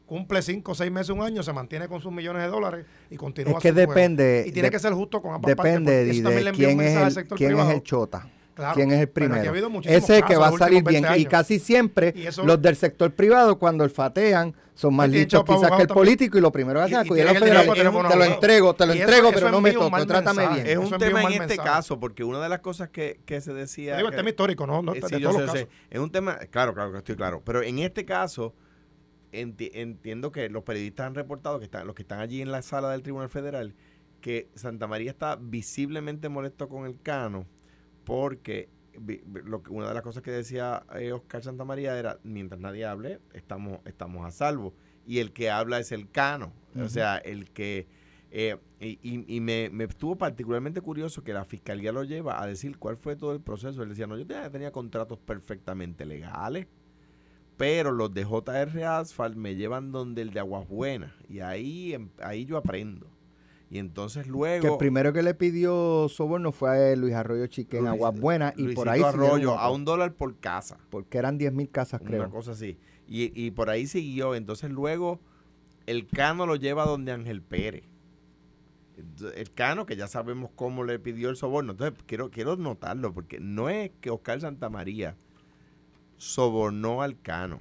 [0.09, 3.17] cumple 5 o 6 meses, un año, se mantiene con sus millones de dólares y
[3.17, 3.93] continúa es que su juego.
[3.93, 4.45] depende.
[4.47, 5.73] Y tiene de- que ser justo con ambas partes.
[5.75, 7.55] Depende de, eso también le envía un quién, es mensaje al el, sector quién es
[7.55, 7.71] privado.
[7.77, 8.27] el chota.
[8.55, 9.53] Claro, ¿Quién es el primero?
[9.53, 11.03] ha Ese es el que va a los salir bien.
[11.05, 15.45] 20 Y casi siempre Y eso- los del sector privado, cuando olfatean, son más listos
[15.45, 15.89] quizás que el también.
[15.95, 17.67] político y lo primero que hacen es acudir a la tienen el dinero federal.
[17.69, 18.35] para teléfono Te lo abogado.
[18.35, 20.63] entrego, te lo eso- entrego, eso pero no me toco, trátame mensaje.
[20.65, 20.67] bien.
[20.67, 21.69] es un tema en este mensaje.
[21.69, 23.97] caso, porque una de las cosas que, que se decía...
[23.97, 24.83] Digo, el tema histórico, ¿no?
[24.83, 25.59] no Eh, de sí, yo todos sé, los sé.
[25.67, 25.75] casos.
[25.91, 27.43] Es un tema, claro, claro que estoy claro.
[27.45, 28.55] Pero en este caso,
[29.33, 32.63] enti- entiendo que los periodistas han reportado que están, los que están allí en la
[32.63, 33.75] sala del Tribunal Federal,
[34.21, 37.47] que Santa María está visiblemente molesto con el Cano,
[38.05, 38.69] porque
[39.45, 42.85] lo que, una de las cosas que decía eh, Oscar Santa María era, mientras nadie
[42.85, 44.75] hable, estamos, estamos a salvo.
[45.07, 46.53] Y el que habla es el Cano.
[46.85, 47.87] O sea, el que...
[48.31, 52.47] eh, y y- y me, me estuvo particularmente curioso que la fiscalía lo lleva a
[52.47, 53.83] decir cuál fue todo el proceso.
[53.83, 56.67] Él decía, no, yo tenía, tenía contratos perfectamente legales,
[57.59, 61.13] pero los de JR Asphalt me llevan donde el de Aguas Buenas.
[61.29, 63.07] Y ahí, em- ahí yo aprendo.
[63.71, 64.63] Y entonces luego...
[64.63, 68.55] Que el primero que le pidió soborno fue a Luis Arroyo Chique en Aguas Buenas
[68.57, 70.79] y por ahí Arroyo, a un dólar por casa.
[70.89, 72.31] porque eran 10 mil casas, Una creo.
[72.31, 72.79] cosa así.
[73.07, 74.35] Y, y por ahí siguió.
[74.35, 75.21] Entonces luego
[75.87, 77.85] el Cano lo lleva donde Ángel Pérez.
[79.37, 81.73] El Cano, que ya sabemos cómo le pidió el soborno.
[81.73, 85.15] Entonces quiero, quiero notarlo, porque no es que Oscar Santamaría
[86.19, 87.61] sobornó al Cano.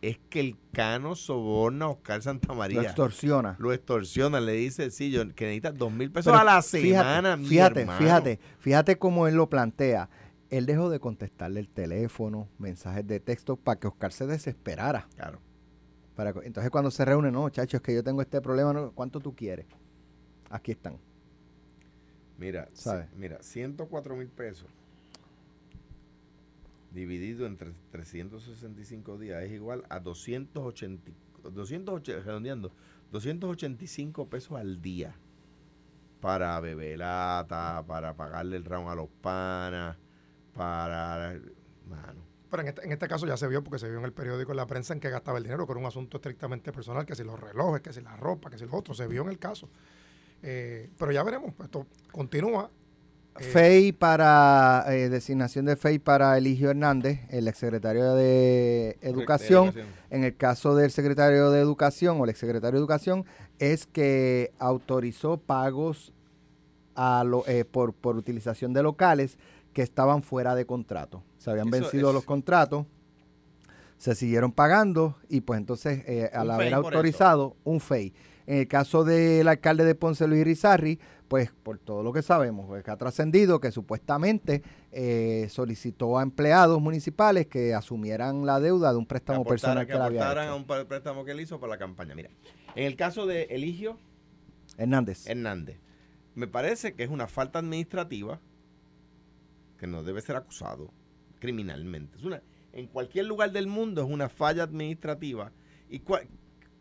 [0.00, 2.82] Es que el Cano soborna a Oscar Lo Santamaría.
[2.82, 3.56] extorsiona.
[3.58, 6.88] Lo extorsiona, le dice, sí, yo, que necesitas dos mil pesos Pero a la fíjate,
[6.88, 7.98] semana, mi Fíjate, hermano.
[7.98, 10.08] fíjate, fíjate cómo él lo plantea.
[10.50, 15.08] Él dejó de contestarle el teléfono, mensajes de texto, para que Oscar se desesperara.
[15.16, 15.40] Claro.
[16.14, 18.92] Para, entonces cuando se reúne, no, chacho, es que yo tengo este problema, ¿no?
[18.92, 19.66] ¿cuánto tú quieres?
[20.50, 20.96] Aquí están.
[22.38, 23.04] Mira, ¿Sabe?
[23.04, 24.68] ci- mira, 104 mil pesos
[26.90, 31.10] dividido entre 365 días es igual a 280,
[31.50, 32.72] 280 redondeando,
[33.10, 35.16] 285 pesos al día
[36.20, 39.96] para bebelata, para pagarle el round a los panas,
[40.52, 41.38] para...
[41.86, 42.20] Mano,
[42.50, 44.50] Pero en este, en este caso ya se vio, porque se vio en el periódico,
[44.52, 47.14] en la prensa, en que gastaba el dinero, que era un asunto estrictamente personal, que
[47.14, 49.38] si los relojes, que si la ropa, que si los otros, se vio en el
[49.38, 49.70] caso.
[50.42, 52.70] Eh, pero ya veremos, esto continúa.
[53.40, 59.72] Eh, FEI para, eh, designación de FEI para Eligio Hernández, el exsecretario de Educación.
[60.10, 63.24] En el caso del secretario de Educación o el exsecretario de Educación,
[63.58, 66.12] es que autorizó pagos
[66.94, 69.38] a lo- eh, por, por utilización de locales
[69.72, 71.22] que estaban fuera de contrato.
[71.38, 72.86] Se habían Eso vencido es- los contratos,
[73.98, 78.14] se siguieron pagando y pues entonces eh, al haber autorizado un FEI.
[78.46, 80.98] En el caso del alcalde de Ponce, Luis Irizarri,
[81.28, 84.62] pues por todo lo que sabemos, pues, que ha trascendido que supuestamente
[84.92, 89.86] eh, solicitó a empleados municipales que asumieran la deuda de un que préstamo aportara- personal
[89.86, 90.40] que que, le había hecho.
[90.52, 92.14] a un préstamo que él hizo para la campaña.
[92.14, 92.30] Mira,
[92.74, 93.98] en el caso de Eligio
[94.76, 95.26] Hernández.
[95.26, 95.78] Hernández,
[96.34, 98.40] Me parece que es una falta administrativa
[99.78, 100.90] que no debe ser acusado
[101.40, 102.16] criminalmente.
[102.16, 105.52] Es una, en cualquier lugar del mundo es una falla administrativa.
[105.90, 106.26] ¿Y cuál-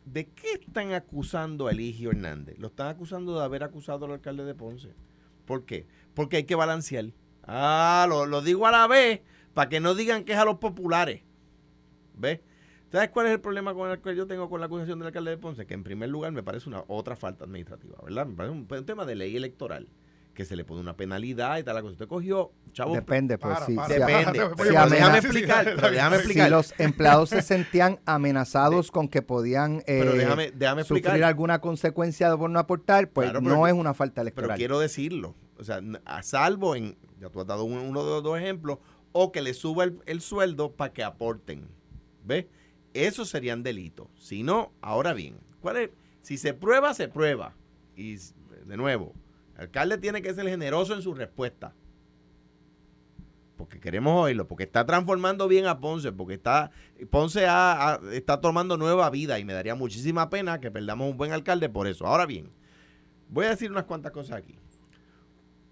[0.07, 2.57] ¿De qué están acusando a Eligio Hernández?
[2.59, 4.93] Lo están acusando de haber acusado al alcalde de Ponce.
[5.45, 5.85] ¿Por qué?
[6.13, 7.11] Porque hay que balancear.
[7.43, 9.19] Ah, lo, digo a la vez
[9.53, 11.23] para que no digan que es a los populares.
[12.15, 12.39] ¿Ves?
[12.89, 15.31] ¿Sabes cuál es el problema con el que yo tengo con la acusación del alcalde
[15.31, 15.67] de Ponce?
[15.67, 18.27] Que en primer lugar me parece una otra falta administrativa, ¿verdad?
[18.27, 19.89] Me parece un tema de ley electoral,
[20.37, 21.73] que se le pone una penalidad y tal.
[21.73, 21.93] La cosa.
[21.93, 23.73] Usted cogió, chavo, Depende, pues Para, sí.
[23.75, 24.23] para, si- Depende.
[24.25, 29.07] para, Pero oye, si déjame explicar, pero déjame Si los empleados se sentían amenazados con
[29.07, 31.11] que podían eh, Pero déjame, déjame explicar.
[31.13, 34.57] sufrir alguna consecuencia por no aportar, pues Claro, pero no es una falta Pero electoral.
[34.59, 35.33] quiero decirlo.
[35.57, 38.77] O sea, a salvo en, ya tú has dado uno, uno de los dos ejemplos,
[39.13, 41.67] o que le suba el, el sueldo para que aporten.
[42.23, 42.45] ¿Ves?
[42.93, 44.07] Esos serían delitos.
[44.19, 45.89] Si no, ahora bien, ¿cuál es?
[46.21, 47.55] Si se prueba, se prueba.
[47.95, 48.17] Y
[48.67, 49.15] de nuevo,
[49.57, 51.73] el alcalde tiene que ser generoso en su respuesta.
[53.57, 56.69] Porque queremos oírlo, porque está transformando bien a Ponce, porque está
[57.09, 57.47] Ponce
[58.13, 61.87] está tomando nueva vida y me daría muchísima pena que perdamos un buen alcalde por
[61.87, 62.05] eso.
[62.05, 62.51] Ahora bien,
[63.29, 64.59] voy a decir unas cuantas cosas aquí.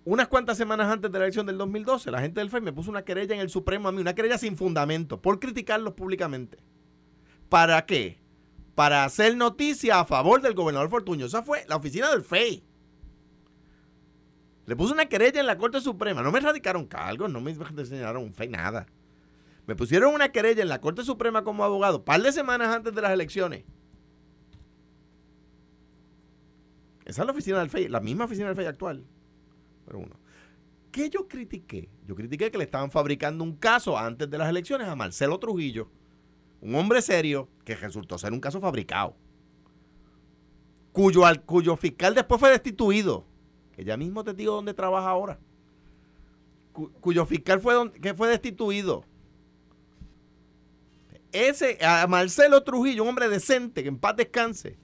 [0.03, 2.89] Unas cuantas semanas antes de la elección del 2012, la gente del FEI me puso
[2.89, 6.57] una querella en el Supremo a mí, una querella sin fundamento, por criticarlos públicamente.
[7.49, 8.19] ¿Para qué?
[8.73, 11.27] Para hacer noticia a favor del gobernador Fortuño.
[11.27, 12.63] Esa fue la oficina del FEI.
[14.65, 16.23] Le puse una querella en la Corte Suprema.
[16.23, 18.87] No me radicaron cargos, no me enseñaron un FEI, nada.
[19.67, 23.01] Me pusieron una querella en la Corte Suprema como abogado, par de semanas antes de
[23.01, 23.63] las elecciones.
[27.05, 29.03] Esa es la oficina del FEI, la misma oficina del FEI actual.
[29.85, 30.19] Pero uno.
[30.91, 31.89] ¿Qué yo critiqué?
[32.07, 35.89] Yo critiqué que le estaban fabricando un caso antes de las elecciones a Marcelo Trujillo,
[36.61, 39.15] un hombre serio que resultó ser un caso fabricado,
[40.91, 43.25] cuyo, cuyo fiscal después fue destituido,
[43.83, 45.37] ya mismo te digo dónde trabaja ahora,
[46.71, 49.03] cu- cuyo fiscal fue, don- que fue destituido.
[51.31, 54.77] Ese, a Marcelo Trujillo, un hombre decente, que en paz descanse,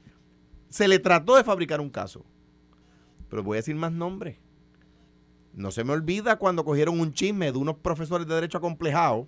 [0.67, 2.25] se le trató de fabricar un caso.
[3.29, 4.37] Pero voy a decir más nombres.
[5.53, 9.27] No se me olvida cuando cogieron un chisme de unos profesores de derecho acomplejado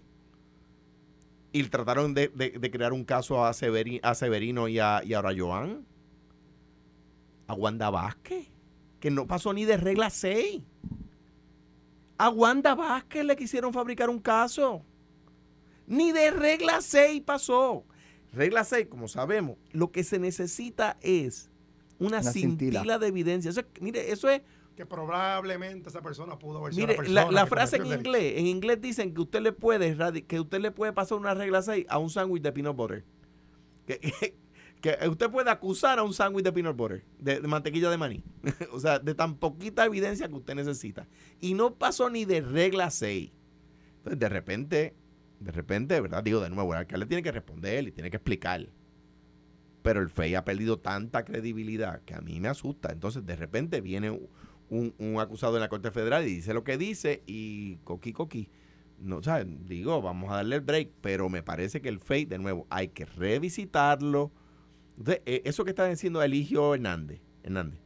[1.54, 5.22] y trataron de, de- crear un caso a, Severi- a Severino y a, y a
[5.38, 5.86] Joan.
[7.48, 8.48] A Wanda Vázquez,
[9.04, 10.62] que no pasó ni de regla 6.
[12.18, 14.82] A Wanda Vázquez le quisieron fabricar un caso.
[15.88, 17.84] Ni de regla 6 pasó.
[18.32, 21.50] Regla 6, como sabemos, lo que se necesita es
[22.00, 22.80] una, Una cintila.
[22.80, 22.98] cintila.
[22.98, 23.52] de evidencia.
[23.52, 24.42] Eso es- mire, eso es
[24.78, 28.80] Que probablemente esa persona pudo haber sido Mire, persona la frase en inglés, en inglés
[28.80, 32.10] dicen que usted le puede que usted le puede pasar una regla 6 a un
[32.10, 33.04] sándwich de peanut butter.
[33.86, 34.38] Que, que-
[34.84, 38.22] que usted puede acusar a un sándwich de peanut butter, de, mantequilla de maní.
[38.74, 41.08] o sea, de tan poquita evidencia que usted necesita.
[41.40, 43.32] Y no pasó ni de regla 6.
[44.00, 44.94] Entonces, de repente,
[45.40, 46.22] de repente, ¿verdad?
[46.22, 48.68] Digo de nuevo, el alcalde tiene que responder y tiene que explicar.
[49.84, 52.92] Pero el FEI ha perdido tanta credibilidad que a mí me asusta.
[52.92, 54.12] Entonces, de repente viene
[54.70, 58.50] un, un acusado en la Corte Federal y dice lo que dice y coqui coqui.
[59.00, 62.26] No, o sea, digo, vamos a darle el break, pero me parece que el FEI,
[62.26, 64.34] de nuevo, hay que revisitarlo.
[64.98, 67.80] Entonces, eh, eso que está diciendo Eligio Hernández, Hernández.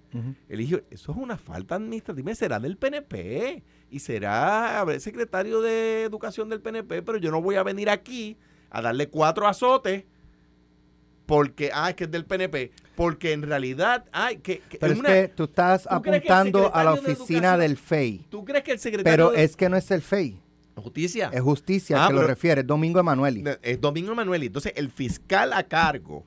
[0.50, 6.50] Eligio, eso es una falta administrativa, será del PNP y será ver, secretario de Educación
[6.50, 8.36] del PNP, pero yo no voy a venir aquí
[8.72, 10.06] a darle cuatro azotes
[11.26, 15.00] porque, ah, es que es del PNP, porque en realidad, ay, que, que Pero es
[15.00, 18.26] una- que tú estás ¿Tú crees que el apuntando a la de oficina del FEI.
[18.30, 20.40] ¿Tú crees que el secretario Pero de es que no es el FEI,
[20.78, 23.44] Justicia es justicia Ah, que lo refiere, es Domingo Emanueli.
[23.62, 24.44] es Domingo Emanuel?
[24.44, 26.24] Entonces, el fiscal a cargo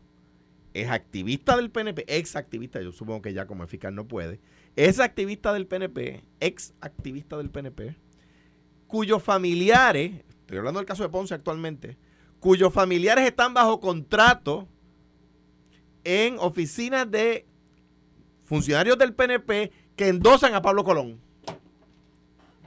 [0.74, 4.40] es activista del PNP, ex activista, yo supongo que ya como el fiscal no puede,
[4.76, 7.96] es activista del PNP, ex activista del PNP,
[8.86, 11.96] cuyos familiares, estoy hablando del caso de Ponce actualmente,
[12.38, 14.68] cuyos familiares están bajo contrato
[16.04, 17.46] en oficinas de
[18.44, 21.20] funcionarios del PNP que endosan a Pablo Colón.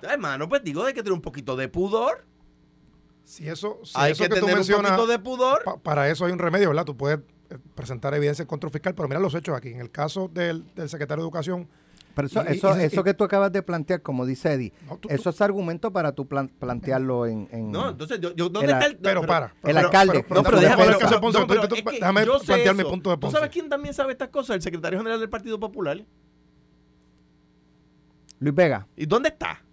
[0.02, 2.26] Hermano, pues digo de que tiene un poquito de pudor.
[3.24, 5.64] Si eso, si Hay eso que, que, tú un poquito de pudor.
[5.64, 6.84] pa- para eso hay un remedio, ¿verdad?
[6.86, 7.20] Tú puedes
[7.60, 9.70] presentar evidencia contra un fiscal, pero mira los hechos aquí.
[9.70, 11.68] En el caso del, del secretario de Educación,
[12.16, 14.72] Pero eso, Y- y- eso, y- eso que tú acabas de plantear, como dice Eddie,
[14.88, 17.48] No, tú- eso es argumento para tú plan- plantearlo en...
[17.52, 19.56] en- No, entonces yo, yo ¿dónde El- está el pero, para.
[19.64, 20.24] el alcalde.
[20.30, 21.84] Pero, No, pero déjame déjame, no, pero tú- tú- es que
[22.46, 23.36] plantear mi punto de ¿Tú Ponce.
[23.38, 24.58] sabes quién también sabe estas cosas?
[24.58, 26.06] El secretario general del Partido Popular.
[28.40, 28.88] Luis Vega.
[28.96, 29.64] ¿Y dónde está?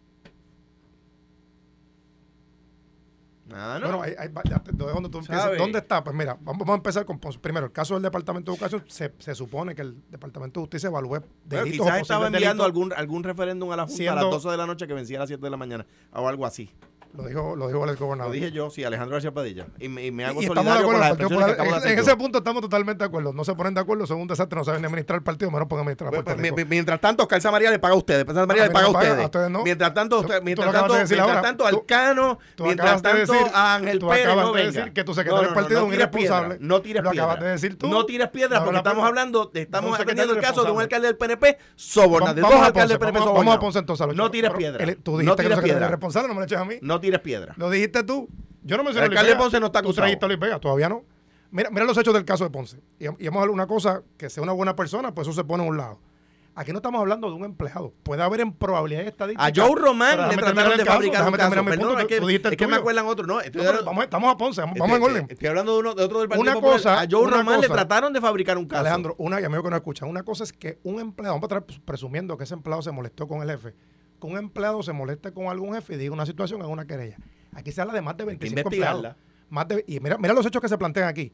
[3.53, 3.88] Ah, no.
[3.88, 4.28] Bueno, ahí, ahí,
[4.76, 4.86] tú
[5.59, 6.03] ¿Dónde está?
[6.05, 9.12] Pues mira, vamos, vamos, a empezar con Primero, el caso del Departamento de Educación, se,
[9.18, 11.30] se supone que el Departamento de Justicia evalúe delitos.
[11.48, 14.57] Pero quizás estaba enviando algún, algún referéndum a la Junta siendo, a las 12 de
[14.57, 16.70] la noche que vencía a las 7 de la mañana o algo así.
[17.12, 18.32] Lo dijo, lo dijo el gobernador.
[18.32, 19.66] Lo dije yo, sí, Alejandro García Padilla.
[19.80, 23.08] Y me, y me hago y solidario con las En, ese punto estamos totalmente de
[23.08, 23.32] acuerdo.
[23.32, 25.86] No se ponen de acuerdo, son un desastre, no saben administrar el partido, menos pongan
[25.86, 28.70] administrar pues, pues, Puerto Mientras tanto, Oscar Samaria le paga a ustedes, San María le
[28.70, 29.18] paga a, ustedes.
[29.18, 29.64] A ustedes no.
[29.64, 34.46] Mientras tanto, mientras tanto, mientras tanto Alcano, mientras tanto decir, a Ángel tú Pérez, acabas
[34.46, 36.58] no de decir que tu partido es un irresponsable.
[36.61, 37.16] No tires piedras.
[37.16, 37.88] Lo acabas de decir tú.
[37.88, 41.58] No tires piedras porque estamos hablando, estamos atendiendo el caso de un alcalde del PNP
[41.74, 43.46] sobornado, de dos alcaldes del PNP sobornados.
[43.46, 44.06] Vamos a Ponce entonces.
[44.14, 44.96] No tires piedras.
[45.02, 47.55] Tú dijiste que el responsable, no me lo eches a mí tires piedra.
[47.57, 48.28] Lo dijiste tú.
[48.62, 50.18] Yo no mencioné El alcalde Ponce no está Tú acusado.
[50.18, 51.05] trajiste todavía no.
[51.51, 52.80] Mira, mira los hechos del caso de Ponce.
[52.98, 55.64] Y, y vamos a una cosa, que sea una buena persona, pues eso se pone
[55.64, 55.98] a un lado.
[56.55, 57.94] Aquí no estamos hablando de un empleado.
[58.03, 59.48] Puede haber en probabilidades estadísticas.
[59.48, 61.62] A Joe Román le trataron de fabricar un caso.
[64.03, 65.26] estamos a Ponce, vamos, en este, orden.
[65.30, 68.12] Estoy hablando de, uno, de otro del Partido Una cosa, A Joe Román le trataron
[68.12, 68.80] de fabricar un caso.
[68.80, 71.57] Alejandro, una y amigo que no escucha, una cosa es que un empleado, vamos a
[71.57, 73.74] estar presumiendo que ese empleado se molestó con el jefe
[74.20, 77.16] que un empleado se moleste con algún jefe y diga una situación en una querella.
[77.52, 79.16] Aquí se habla de más de 25 empleados.
[79.48, 81.32] Más de, y mira, mira los hechos que se plantean aquí.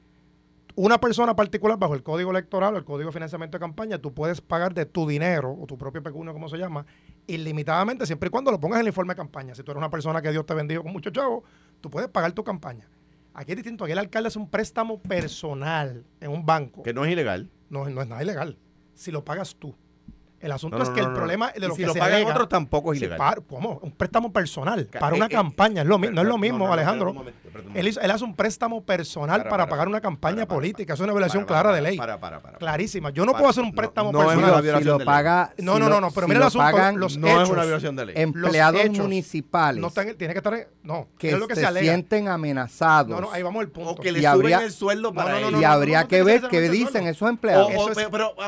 [0.75, 4.13] Una persona particular bajo el código electoral o el código de financiamiento de campaña, tú
[4.13, 6.85] puedes pagar de tu dinero o tu propio pecunio, como se llama,
[7.27, 9.55] ilimitadamente, siempre y cuando lo pongas en el informe de campaña.
[9.55, 11.45] Si tú eres una persona que Dios te bendijo con mucho chavo,
[11.81, 12.89] tú puedes pagar tu campaña.
[13.33, 13.85] Aquí es distinto.
[13.85, 16.83] Aquí el alcalde hace un préstamo personal en un banco.
[16.83, 17.51] Que no es ilegal.
[17.69, 18.59] No, no es nada ilegal.
[18.95, 19.75] Si lo pagas tú.
[20.47, 22.49] El asunto es que el problema de lo si que lo se pagan alega, otros
[22.49, 23.43] tampoco es ilegal.
[23.49, 23.81] ¿Cómo?
[23.83, 25.83] Un préstamo personal para eh, una eh, campaña.
[25.83, 27.25] No es lo mismo, Alejandro.
[27.75, 30.95] Él, hizo, él, hace un préstamo personal para, pagar una campaña política.
[30.95, 31.97] es una violación clara de ley.
[31.97, 32.59] Para, para, para.
[32.59, 33.11] Clarísima.
[33.11, 34.65] Yo no puedo hacer un préstamo personal.
[34.65, 36.11] No, si lo paga, no, no, no.
[36.13, 36.65] Pero mira el asunto.
[36.65, 38.15] Pagan, los no es una violación de ley.
[38.17, 39.83] Empleados municipales.
[39.83, 40.69] No tiene que estar.
[40.85, 41.09] No.
[41.19, 43.11] Que se, sienten amenazados.
[43.11, 43.91] No, no, ahí vamos al punto.
[43.91, 47.73] O que le suben el sueldo para Y habría que ver qué dicen esos empleados.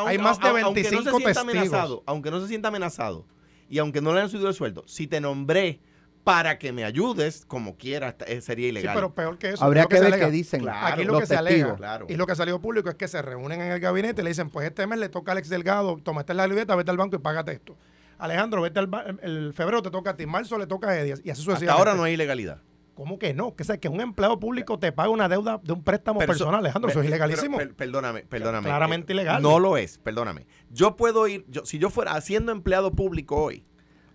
[0.07, 3.27] Hay más de 25 testigos aunque no se sienta amenazado
[3.69, 5.81] y aunque no le hayan subido el sueldo, si te nombré
[6.25, 8.93] para que me ayudes, como quiera, eh, sería ilegal.
[8.93, 9.65] Sí, pero peor que eso.
[9.65, 10.61] Habría que, que, ver qué dicen.
[10.61, 12.07] Claro, Aquí lo que testigos, se alega, claro.
[12.09, 14.51] y lo que salió público es que se reúnen en el gabinete y le dicen,
[14.51, 17.19] pues este mes le toca a Alex Delgado, tomaste la libreta, vete al banco y
[17.19, 17.77] págate esto.
[18.19, 21.31] Alejandro, vete al el febrero te toca a ti, marzo le toca a Edias y
[21.31, 21.71] así sucesivamente.
[21.71, 22.61] Hasta ahora no hay ilegalidad.
[22.99, 23.55] ¿Cómo que no?
[23.55, 26.91] Que, sea, que un empleado público te paga una deuda de un préstamo personal, Alejandro.
[26.91, 27.57] Eso es ilegalísimo.
[27.77, 28.67] Perdóname, perdóname.
[28.67, 29.41] Claramente eh, ilegal.
[29.41, 30.49] No lo es, perdóname.
[30.71, 33.65] Yo puedo ir, yo, si yo fuera haciendo empleado público hoy,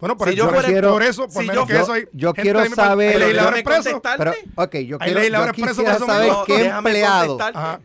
[0.04, 1.94] bueno, por, si yo, fuera, quiero, por eso, por yo, que eso.
[2.12, 3.14] Yo quiero saber.
[3.14, 4.02] El legislador preso.
[4.18, 7.38] Pero, ok, yo quiero yo quisiera saber qué empleado.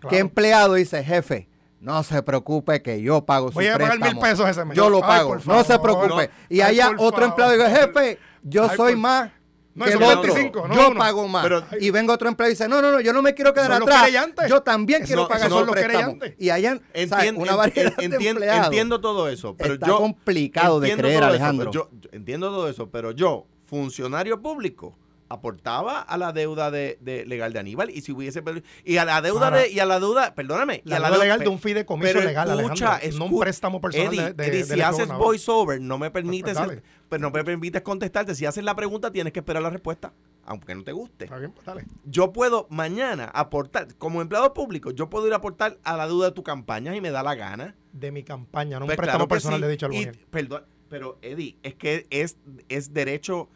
[0.08, 1.48] Qué empleado dice, jefe.
[1.80, 3.54] No se preocupe que yo pago su.
[3.54, 4.76] Voy a pagar mil pesos ese mes.
[4.76, 5.36] Yo lo pago.
[5.44, 6.28] No se preocupe.
[6.48, 9.30] Y ay, haya otro empleado y digo, jefe, yo soy más
[9.78, 10.34] no, que el otro.
[10.34, 10.98] 25, no, yo uno.
[10.98, 11.42] pago más.
[11.42, 13.72] Pero, y venga otro empleado y dice, no, no, no, yo no me quiero quedar
[13.72, 14.10] atrás.
[14.48, 16.18] Yo también quiero no, pagar los préstamos.
[16.38, 19.98] Y hayan entiendo, una variedad entiendo, de Entiendo todo eso, pero Está yo...
[19.98, 21.70] complicado de creer, Alejandro.
[21.70, 24.96] Eso, yo, yo, entiendo todo eso, pero yo, funcionario público
[25.28, 28.42] aportaba a la deuda de, legal de Aníbal y si hubiese
[28.84, 31.58] y a la deuda de, y a la deuda perdóname la, deuda legal de un
[31.58, 35.98] fideicomiso legal escucha, escu no un préstamo personal Eddie, de, de, si haces voiceover no
[35.98, 38.34] me pues, pues, permites pero pues, no me permites contestarte.
[38.34, 40.12] Si haces la pregunta tienes que esperar la respuesta
[40.44, 41.26] aunque no te guste.
[41.26, 41.84] Bien, pues, dale.
[42.04, 46.26] yo puedo mañana aportar como empleado público yo puedo ir a aportar a la deuda
[46.26, 47.74] de tu campaña y me da la gana.
[47.92, 49.60] De mi campaña no un préstamo personal sí.
[49.60, 49.92] le he dicho al
[50.30, 52.36] perdón pero Eddie es que es
[52.68, 53.48] es derecho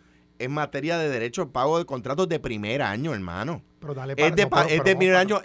[0.44, 3.62] en materia de derecho al pago de contratos de primer año, hermano.
[3.80, 5.40] Pero dale para, es de, es de primer año.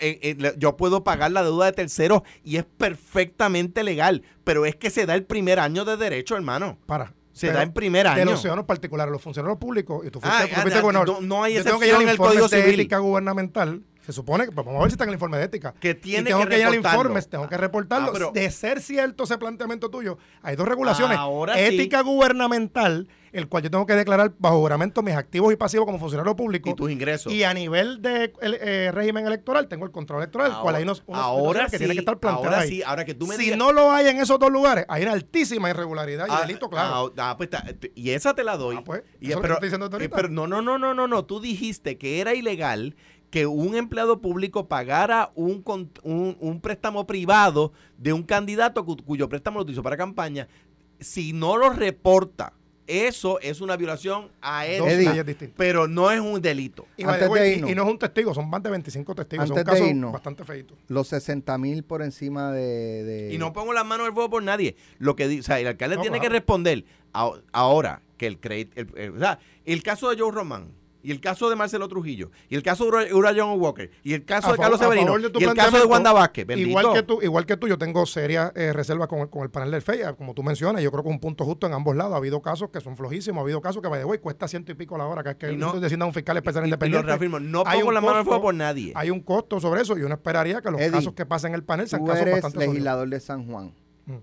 [0.57, 5.05] Yo puedo pagar la deuda de terceros y es perfectamente legal, pero es que se
[5.05, 6.77] da el primer año de derecho, hermano.
[6.85, 7.13] Para.
[7.31, 8.25] Se da en primer año.
[8.25, 10.63] Los ciudadanos particulares, los funcionarios públicos, y tú fuiste, ah.
[10.65, 12.79] ah no, no hay yo que en el Código Civil.
[12.79, 15.43] ética gubernamental se supone que, pues vamos a ver si está en el informe de
[15.43, 15.73] ética.
[15.81, 16.71] Que tiene y tengo que, que reportarlo.
[16.71, 18.13] el informe, tengo que ah, ah, reportarlo.
[18.13, 21.17] Pero, de ser cierto ese planteamiento tuyo, hay dos regulaciones.
[21.17, 21.59] Ahora sí.
[21.59, 25.99] ética gubernamental el cual yo tengo que declarar bajo juramento mis activos y pasivos como
[25.99, 26.69] funcionario público.
[26.69, 27.31] Y tus ingresos.
[27.31, 30.83] Y a nivel de el, eh, régimen electoral tengo el control electoral, ahora, cual hay
[30.83, 32.67] unos, ahora sí, que tiene que estar planteado ahora.
[32.67, 35.13] Sí, ahora que tú me si no lo hay en esos dos lugares, hay una
[35.13, 37.13] altísima irregularidad ah, y delito, claro.
[37.17, 37.49] Ah, ah, pues
[37.95, 38.77] y esa te la doy.
[38.77, 41.97] Ah, pues, y estoy diciendo eh, pero no, no, no, no, no, no, tú dijiste
[41.97, 42.95] que era ilegal
[43.29, 45.63] que un empleado público pagara un,
[46.03, 50.47] un, un préstamo privado de un candidato cuyo préstamo lo utilizó para campaña,
[50.99, 52.53] si no lo reporta
[52.87, 55.25] eso es una violación a EDSA,
[55.57, 56.87] pero no es un delito.
[56.95, 57.27] Y, Antes
[57.57, 59.51] y, no es un testigo, son más de 25 testigos.
[59.51, 60.77] Antes son de bastante feitos.
[60.87, 64.75] Los 60 mil por encima de, Y no pongo las manos al fuego por nadie.
[64.99, 66.85] Lo que o sea, el alcalde tiene que responder.
[67.51, 70.71] Ahora, que el, el, el, el caso de Joe Román
[71.03, 74.13] y el caso de Marcelo Trujillo, y el caso de Ura- Ura John Walker, y
[74.13, 76.69] el caso A de Carlos Severino, de y el caso de Wanda Vázquez, bendito.
[76.69, 79.49] Igual que tú, igual que tú, yo tengo serias eh, reservas con el, con el
[79.49, 81.95] panel del FEIA, como tú mencionas, yo creo que es un punto justo en ambos
[81.95, 82.13] lados.
[82.13, 84.71] Ha habido casos que son flojísimos, ha habido casos que, by the way, cuesta ciento
[84.71, 86.69] y pico la hora, que es que Y no- designa un fiscal especial y- y
[86.71, 87.07] lo independiente.
[87.07, 88.91] reafirmo, no Hay pongo un la mano al costo- fuego por nadie.
[88.95, 91.55] Hay un costo sobre eso y uno esperaría que los Eddie, casos que pasen en
[91.55, 92.73] el panel sean Tú casos eres bastante sólidos.
[92.73, 93.73] legislador de San Juan.
[94.07, 94.15] Mm.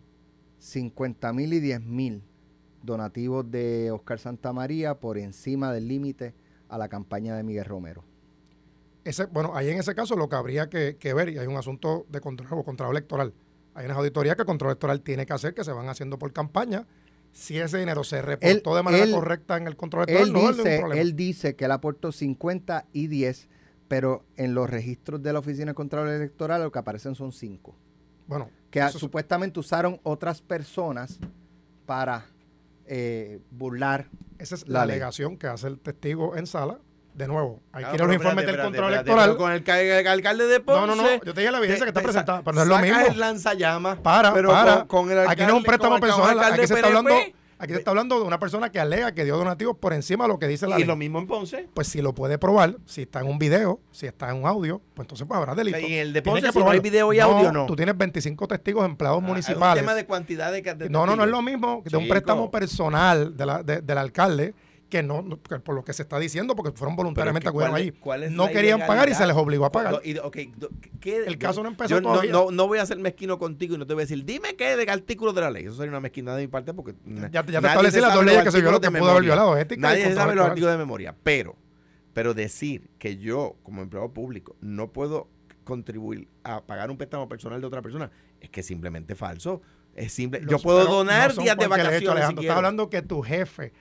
[0.58, 2.22] 50 mil y 10 mil
[2.82, 6.34] donativos de Oscar Santamaría por encima del límite
[6.74, 8.04] a la campaña de Miguel Romero.
[9.04, 11.56] Ese, bueno, ahí en ese caso lo que habría que, que ver, y hay un
[11.56, 13.34] asunto de control o control electoral.
[13.74, 16.32] Hay unas auditorías que el control electoral tiene que hacer, que se van haciendo por
[16.32, 16.86] campaña.
[17.32, 20.32] Si ese dinero se reportó Él- de manera él- correcta en el control electoral, Él
[20.32, 21.00] no es un dice, problema.
[21.00, 23.48] él dice que él aportó 50 y 10,
[23.88, 27.76] pero en los registros de la Oficina de Control Electoral lo que aparecen son 5.
[28.26, 31.18] bueno, Que a- supuestamente usaron otras personas
[31.84, 32.24] para
[32.86, 34.06] eh, burlar.
[34.38, 34.92] esa es la la, ley.
[34.94, 36.78] alegación que hace el testigo en sala.
[37.14, 39.28] De nuevo, hay Ah, que ir a pero los espérate, informes del control espérate, electoral.
[39.30, 40.80] pero Con el, el alcalde de Ponce.
[40.80, 42.78] No, no, no, yo te dije la evidencia que está presentada, pero no es lo
[42.80, 43.00] mismo.
[43.06, 43.98] el lanzallamas.
[43.98, 44.76] Para, pero para.
[44.86, 47.14] Con, con el aquí no es un alcalde, préstamo personal, alcalde aquí se está hablando,
[47.64, 50.28] aquí se está hablando de una persona que alega que dio donativos por encima de
[50.28, 50.86] lo que dice la Y ley.
[50.88, 51.68] lo mismo en Ponce.
[51.74, 54.80] Pues si lo puede probar, si está en un video, si está en un audio,
[54.94, 55.78] pues entonces pues habrá delito.
[55.78, 57.66] Y en el de Ponce, si no hay video y audio, no.
[57.66, 59.76] Tú tienes 25 testigos empleados Ah, municipales.
[59.76, 61.96] Es un tema de cantidad de, de No, no, no es lo mismo que de
[61.96, 64.54] un préstamo personal de la- de- del alcalde
[64.88, 67.72] que no, no- que por lo que se está diciendo, porque fueron voluntariamente que, acudieron
[67.72, 67.88] ¿cuál ahí.
[67.88, 70.00] es- cuál es No querían pagar y se les obligó a pagar.
[70.04, 70.70] Y, ok, do-
[71.00, 72.30] ¿qué- El caso no empezó yo todavía.
[72.30, 74.76] No, no voy a ser mezquino contigo y no te voy a decir, dime qué
[74.76, 75.64] de artículo de la ley.
[75.64, 76.94] Eso sería una mezquinada de mi parte porque.
[77.04, 79.78] Ya- ya te establecí las dos leyes que se violó, que pudo haber violado, ética
[79.78, 81.16] y Nadie se control sabe los artículos de memoria.
[81.22, 81.56] Pero,
[82.12, 85.28] pero decir que yo, como empleado público, no puedo
[85.64, 88.10] contribuir a pagar un préstamo personal de otra persona
[88.40, 89.62] es que simplemente falso.
[89.96, 90.42] Es simple.
[90.48, 92.02] yo puedo donar no días de vacaciones.
[92.02, 92.40] hecho, si.
[92.42, 93.72] Estás hablando que tu jefe,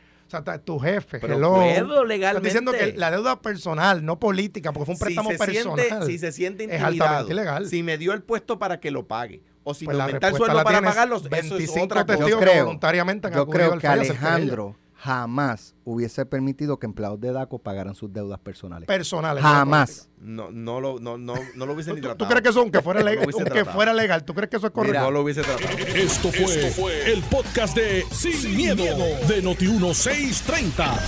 [0.44, 2.48] sea, tu jefe, Pero hello, puedo Estás legalmente.
[2.48, 5.80] diciendo que la deuda personal, no política, porque fue un préstamo si se personal.
[5.80, 7.68] Siente, si se siente es intimidado, altamente ilegal.
[7.68, 10.36] si me dio el puesto para que lo pague, o si Pues me aumenta el
[10.36, 12.28] sueldo para pagarlos, eso es 25 otra cosa.
[12.28, 13.88] Yo que creo, voluntariamente han yo creo al que.
[13.88, 18.88] Alejandro jamás hubiese permitido que empleados de DACO pagaran sus deudas personales.
[18.88, 19.44] personales.
[19.44, 20.10] no Jamás.
[20.18, 22.26] No, no, lo, no, no, no lo hubiese ni ¿Tú, tratado.
[22.26, 24.56] tú crees que eso, aunque fuera No legal, hubiese aunque fuera legal, tú crees que
[24.56, 25.02] eso es correcto?
[25.02, 25.78] No lo hubiese tratado.
[25.78, 31.00] Esto fue, el podcast de Sin, miedo, de Noti1630.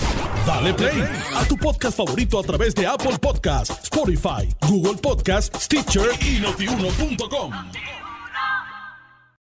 [0.46, 1.02] Dale play
[1.34, 8.05] a tu podcast favorito a través de Apple Podcasts, Spotify, Google Podcasts, Stitcher y notiuno.com.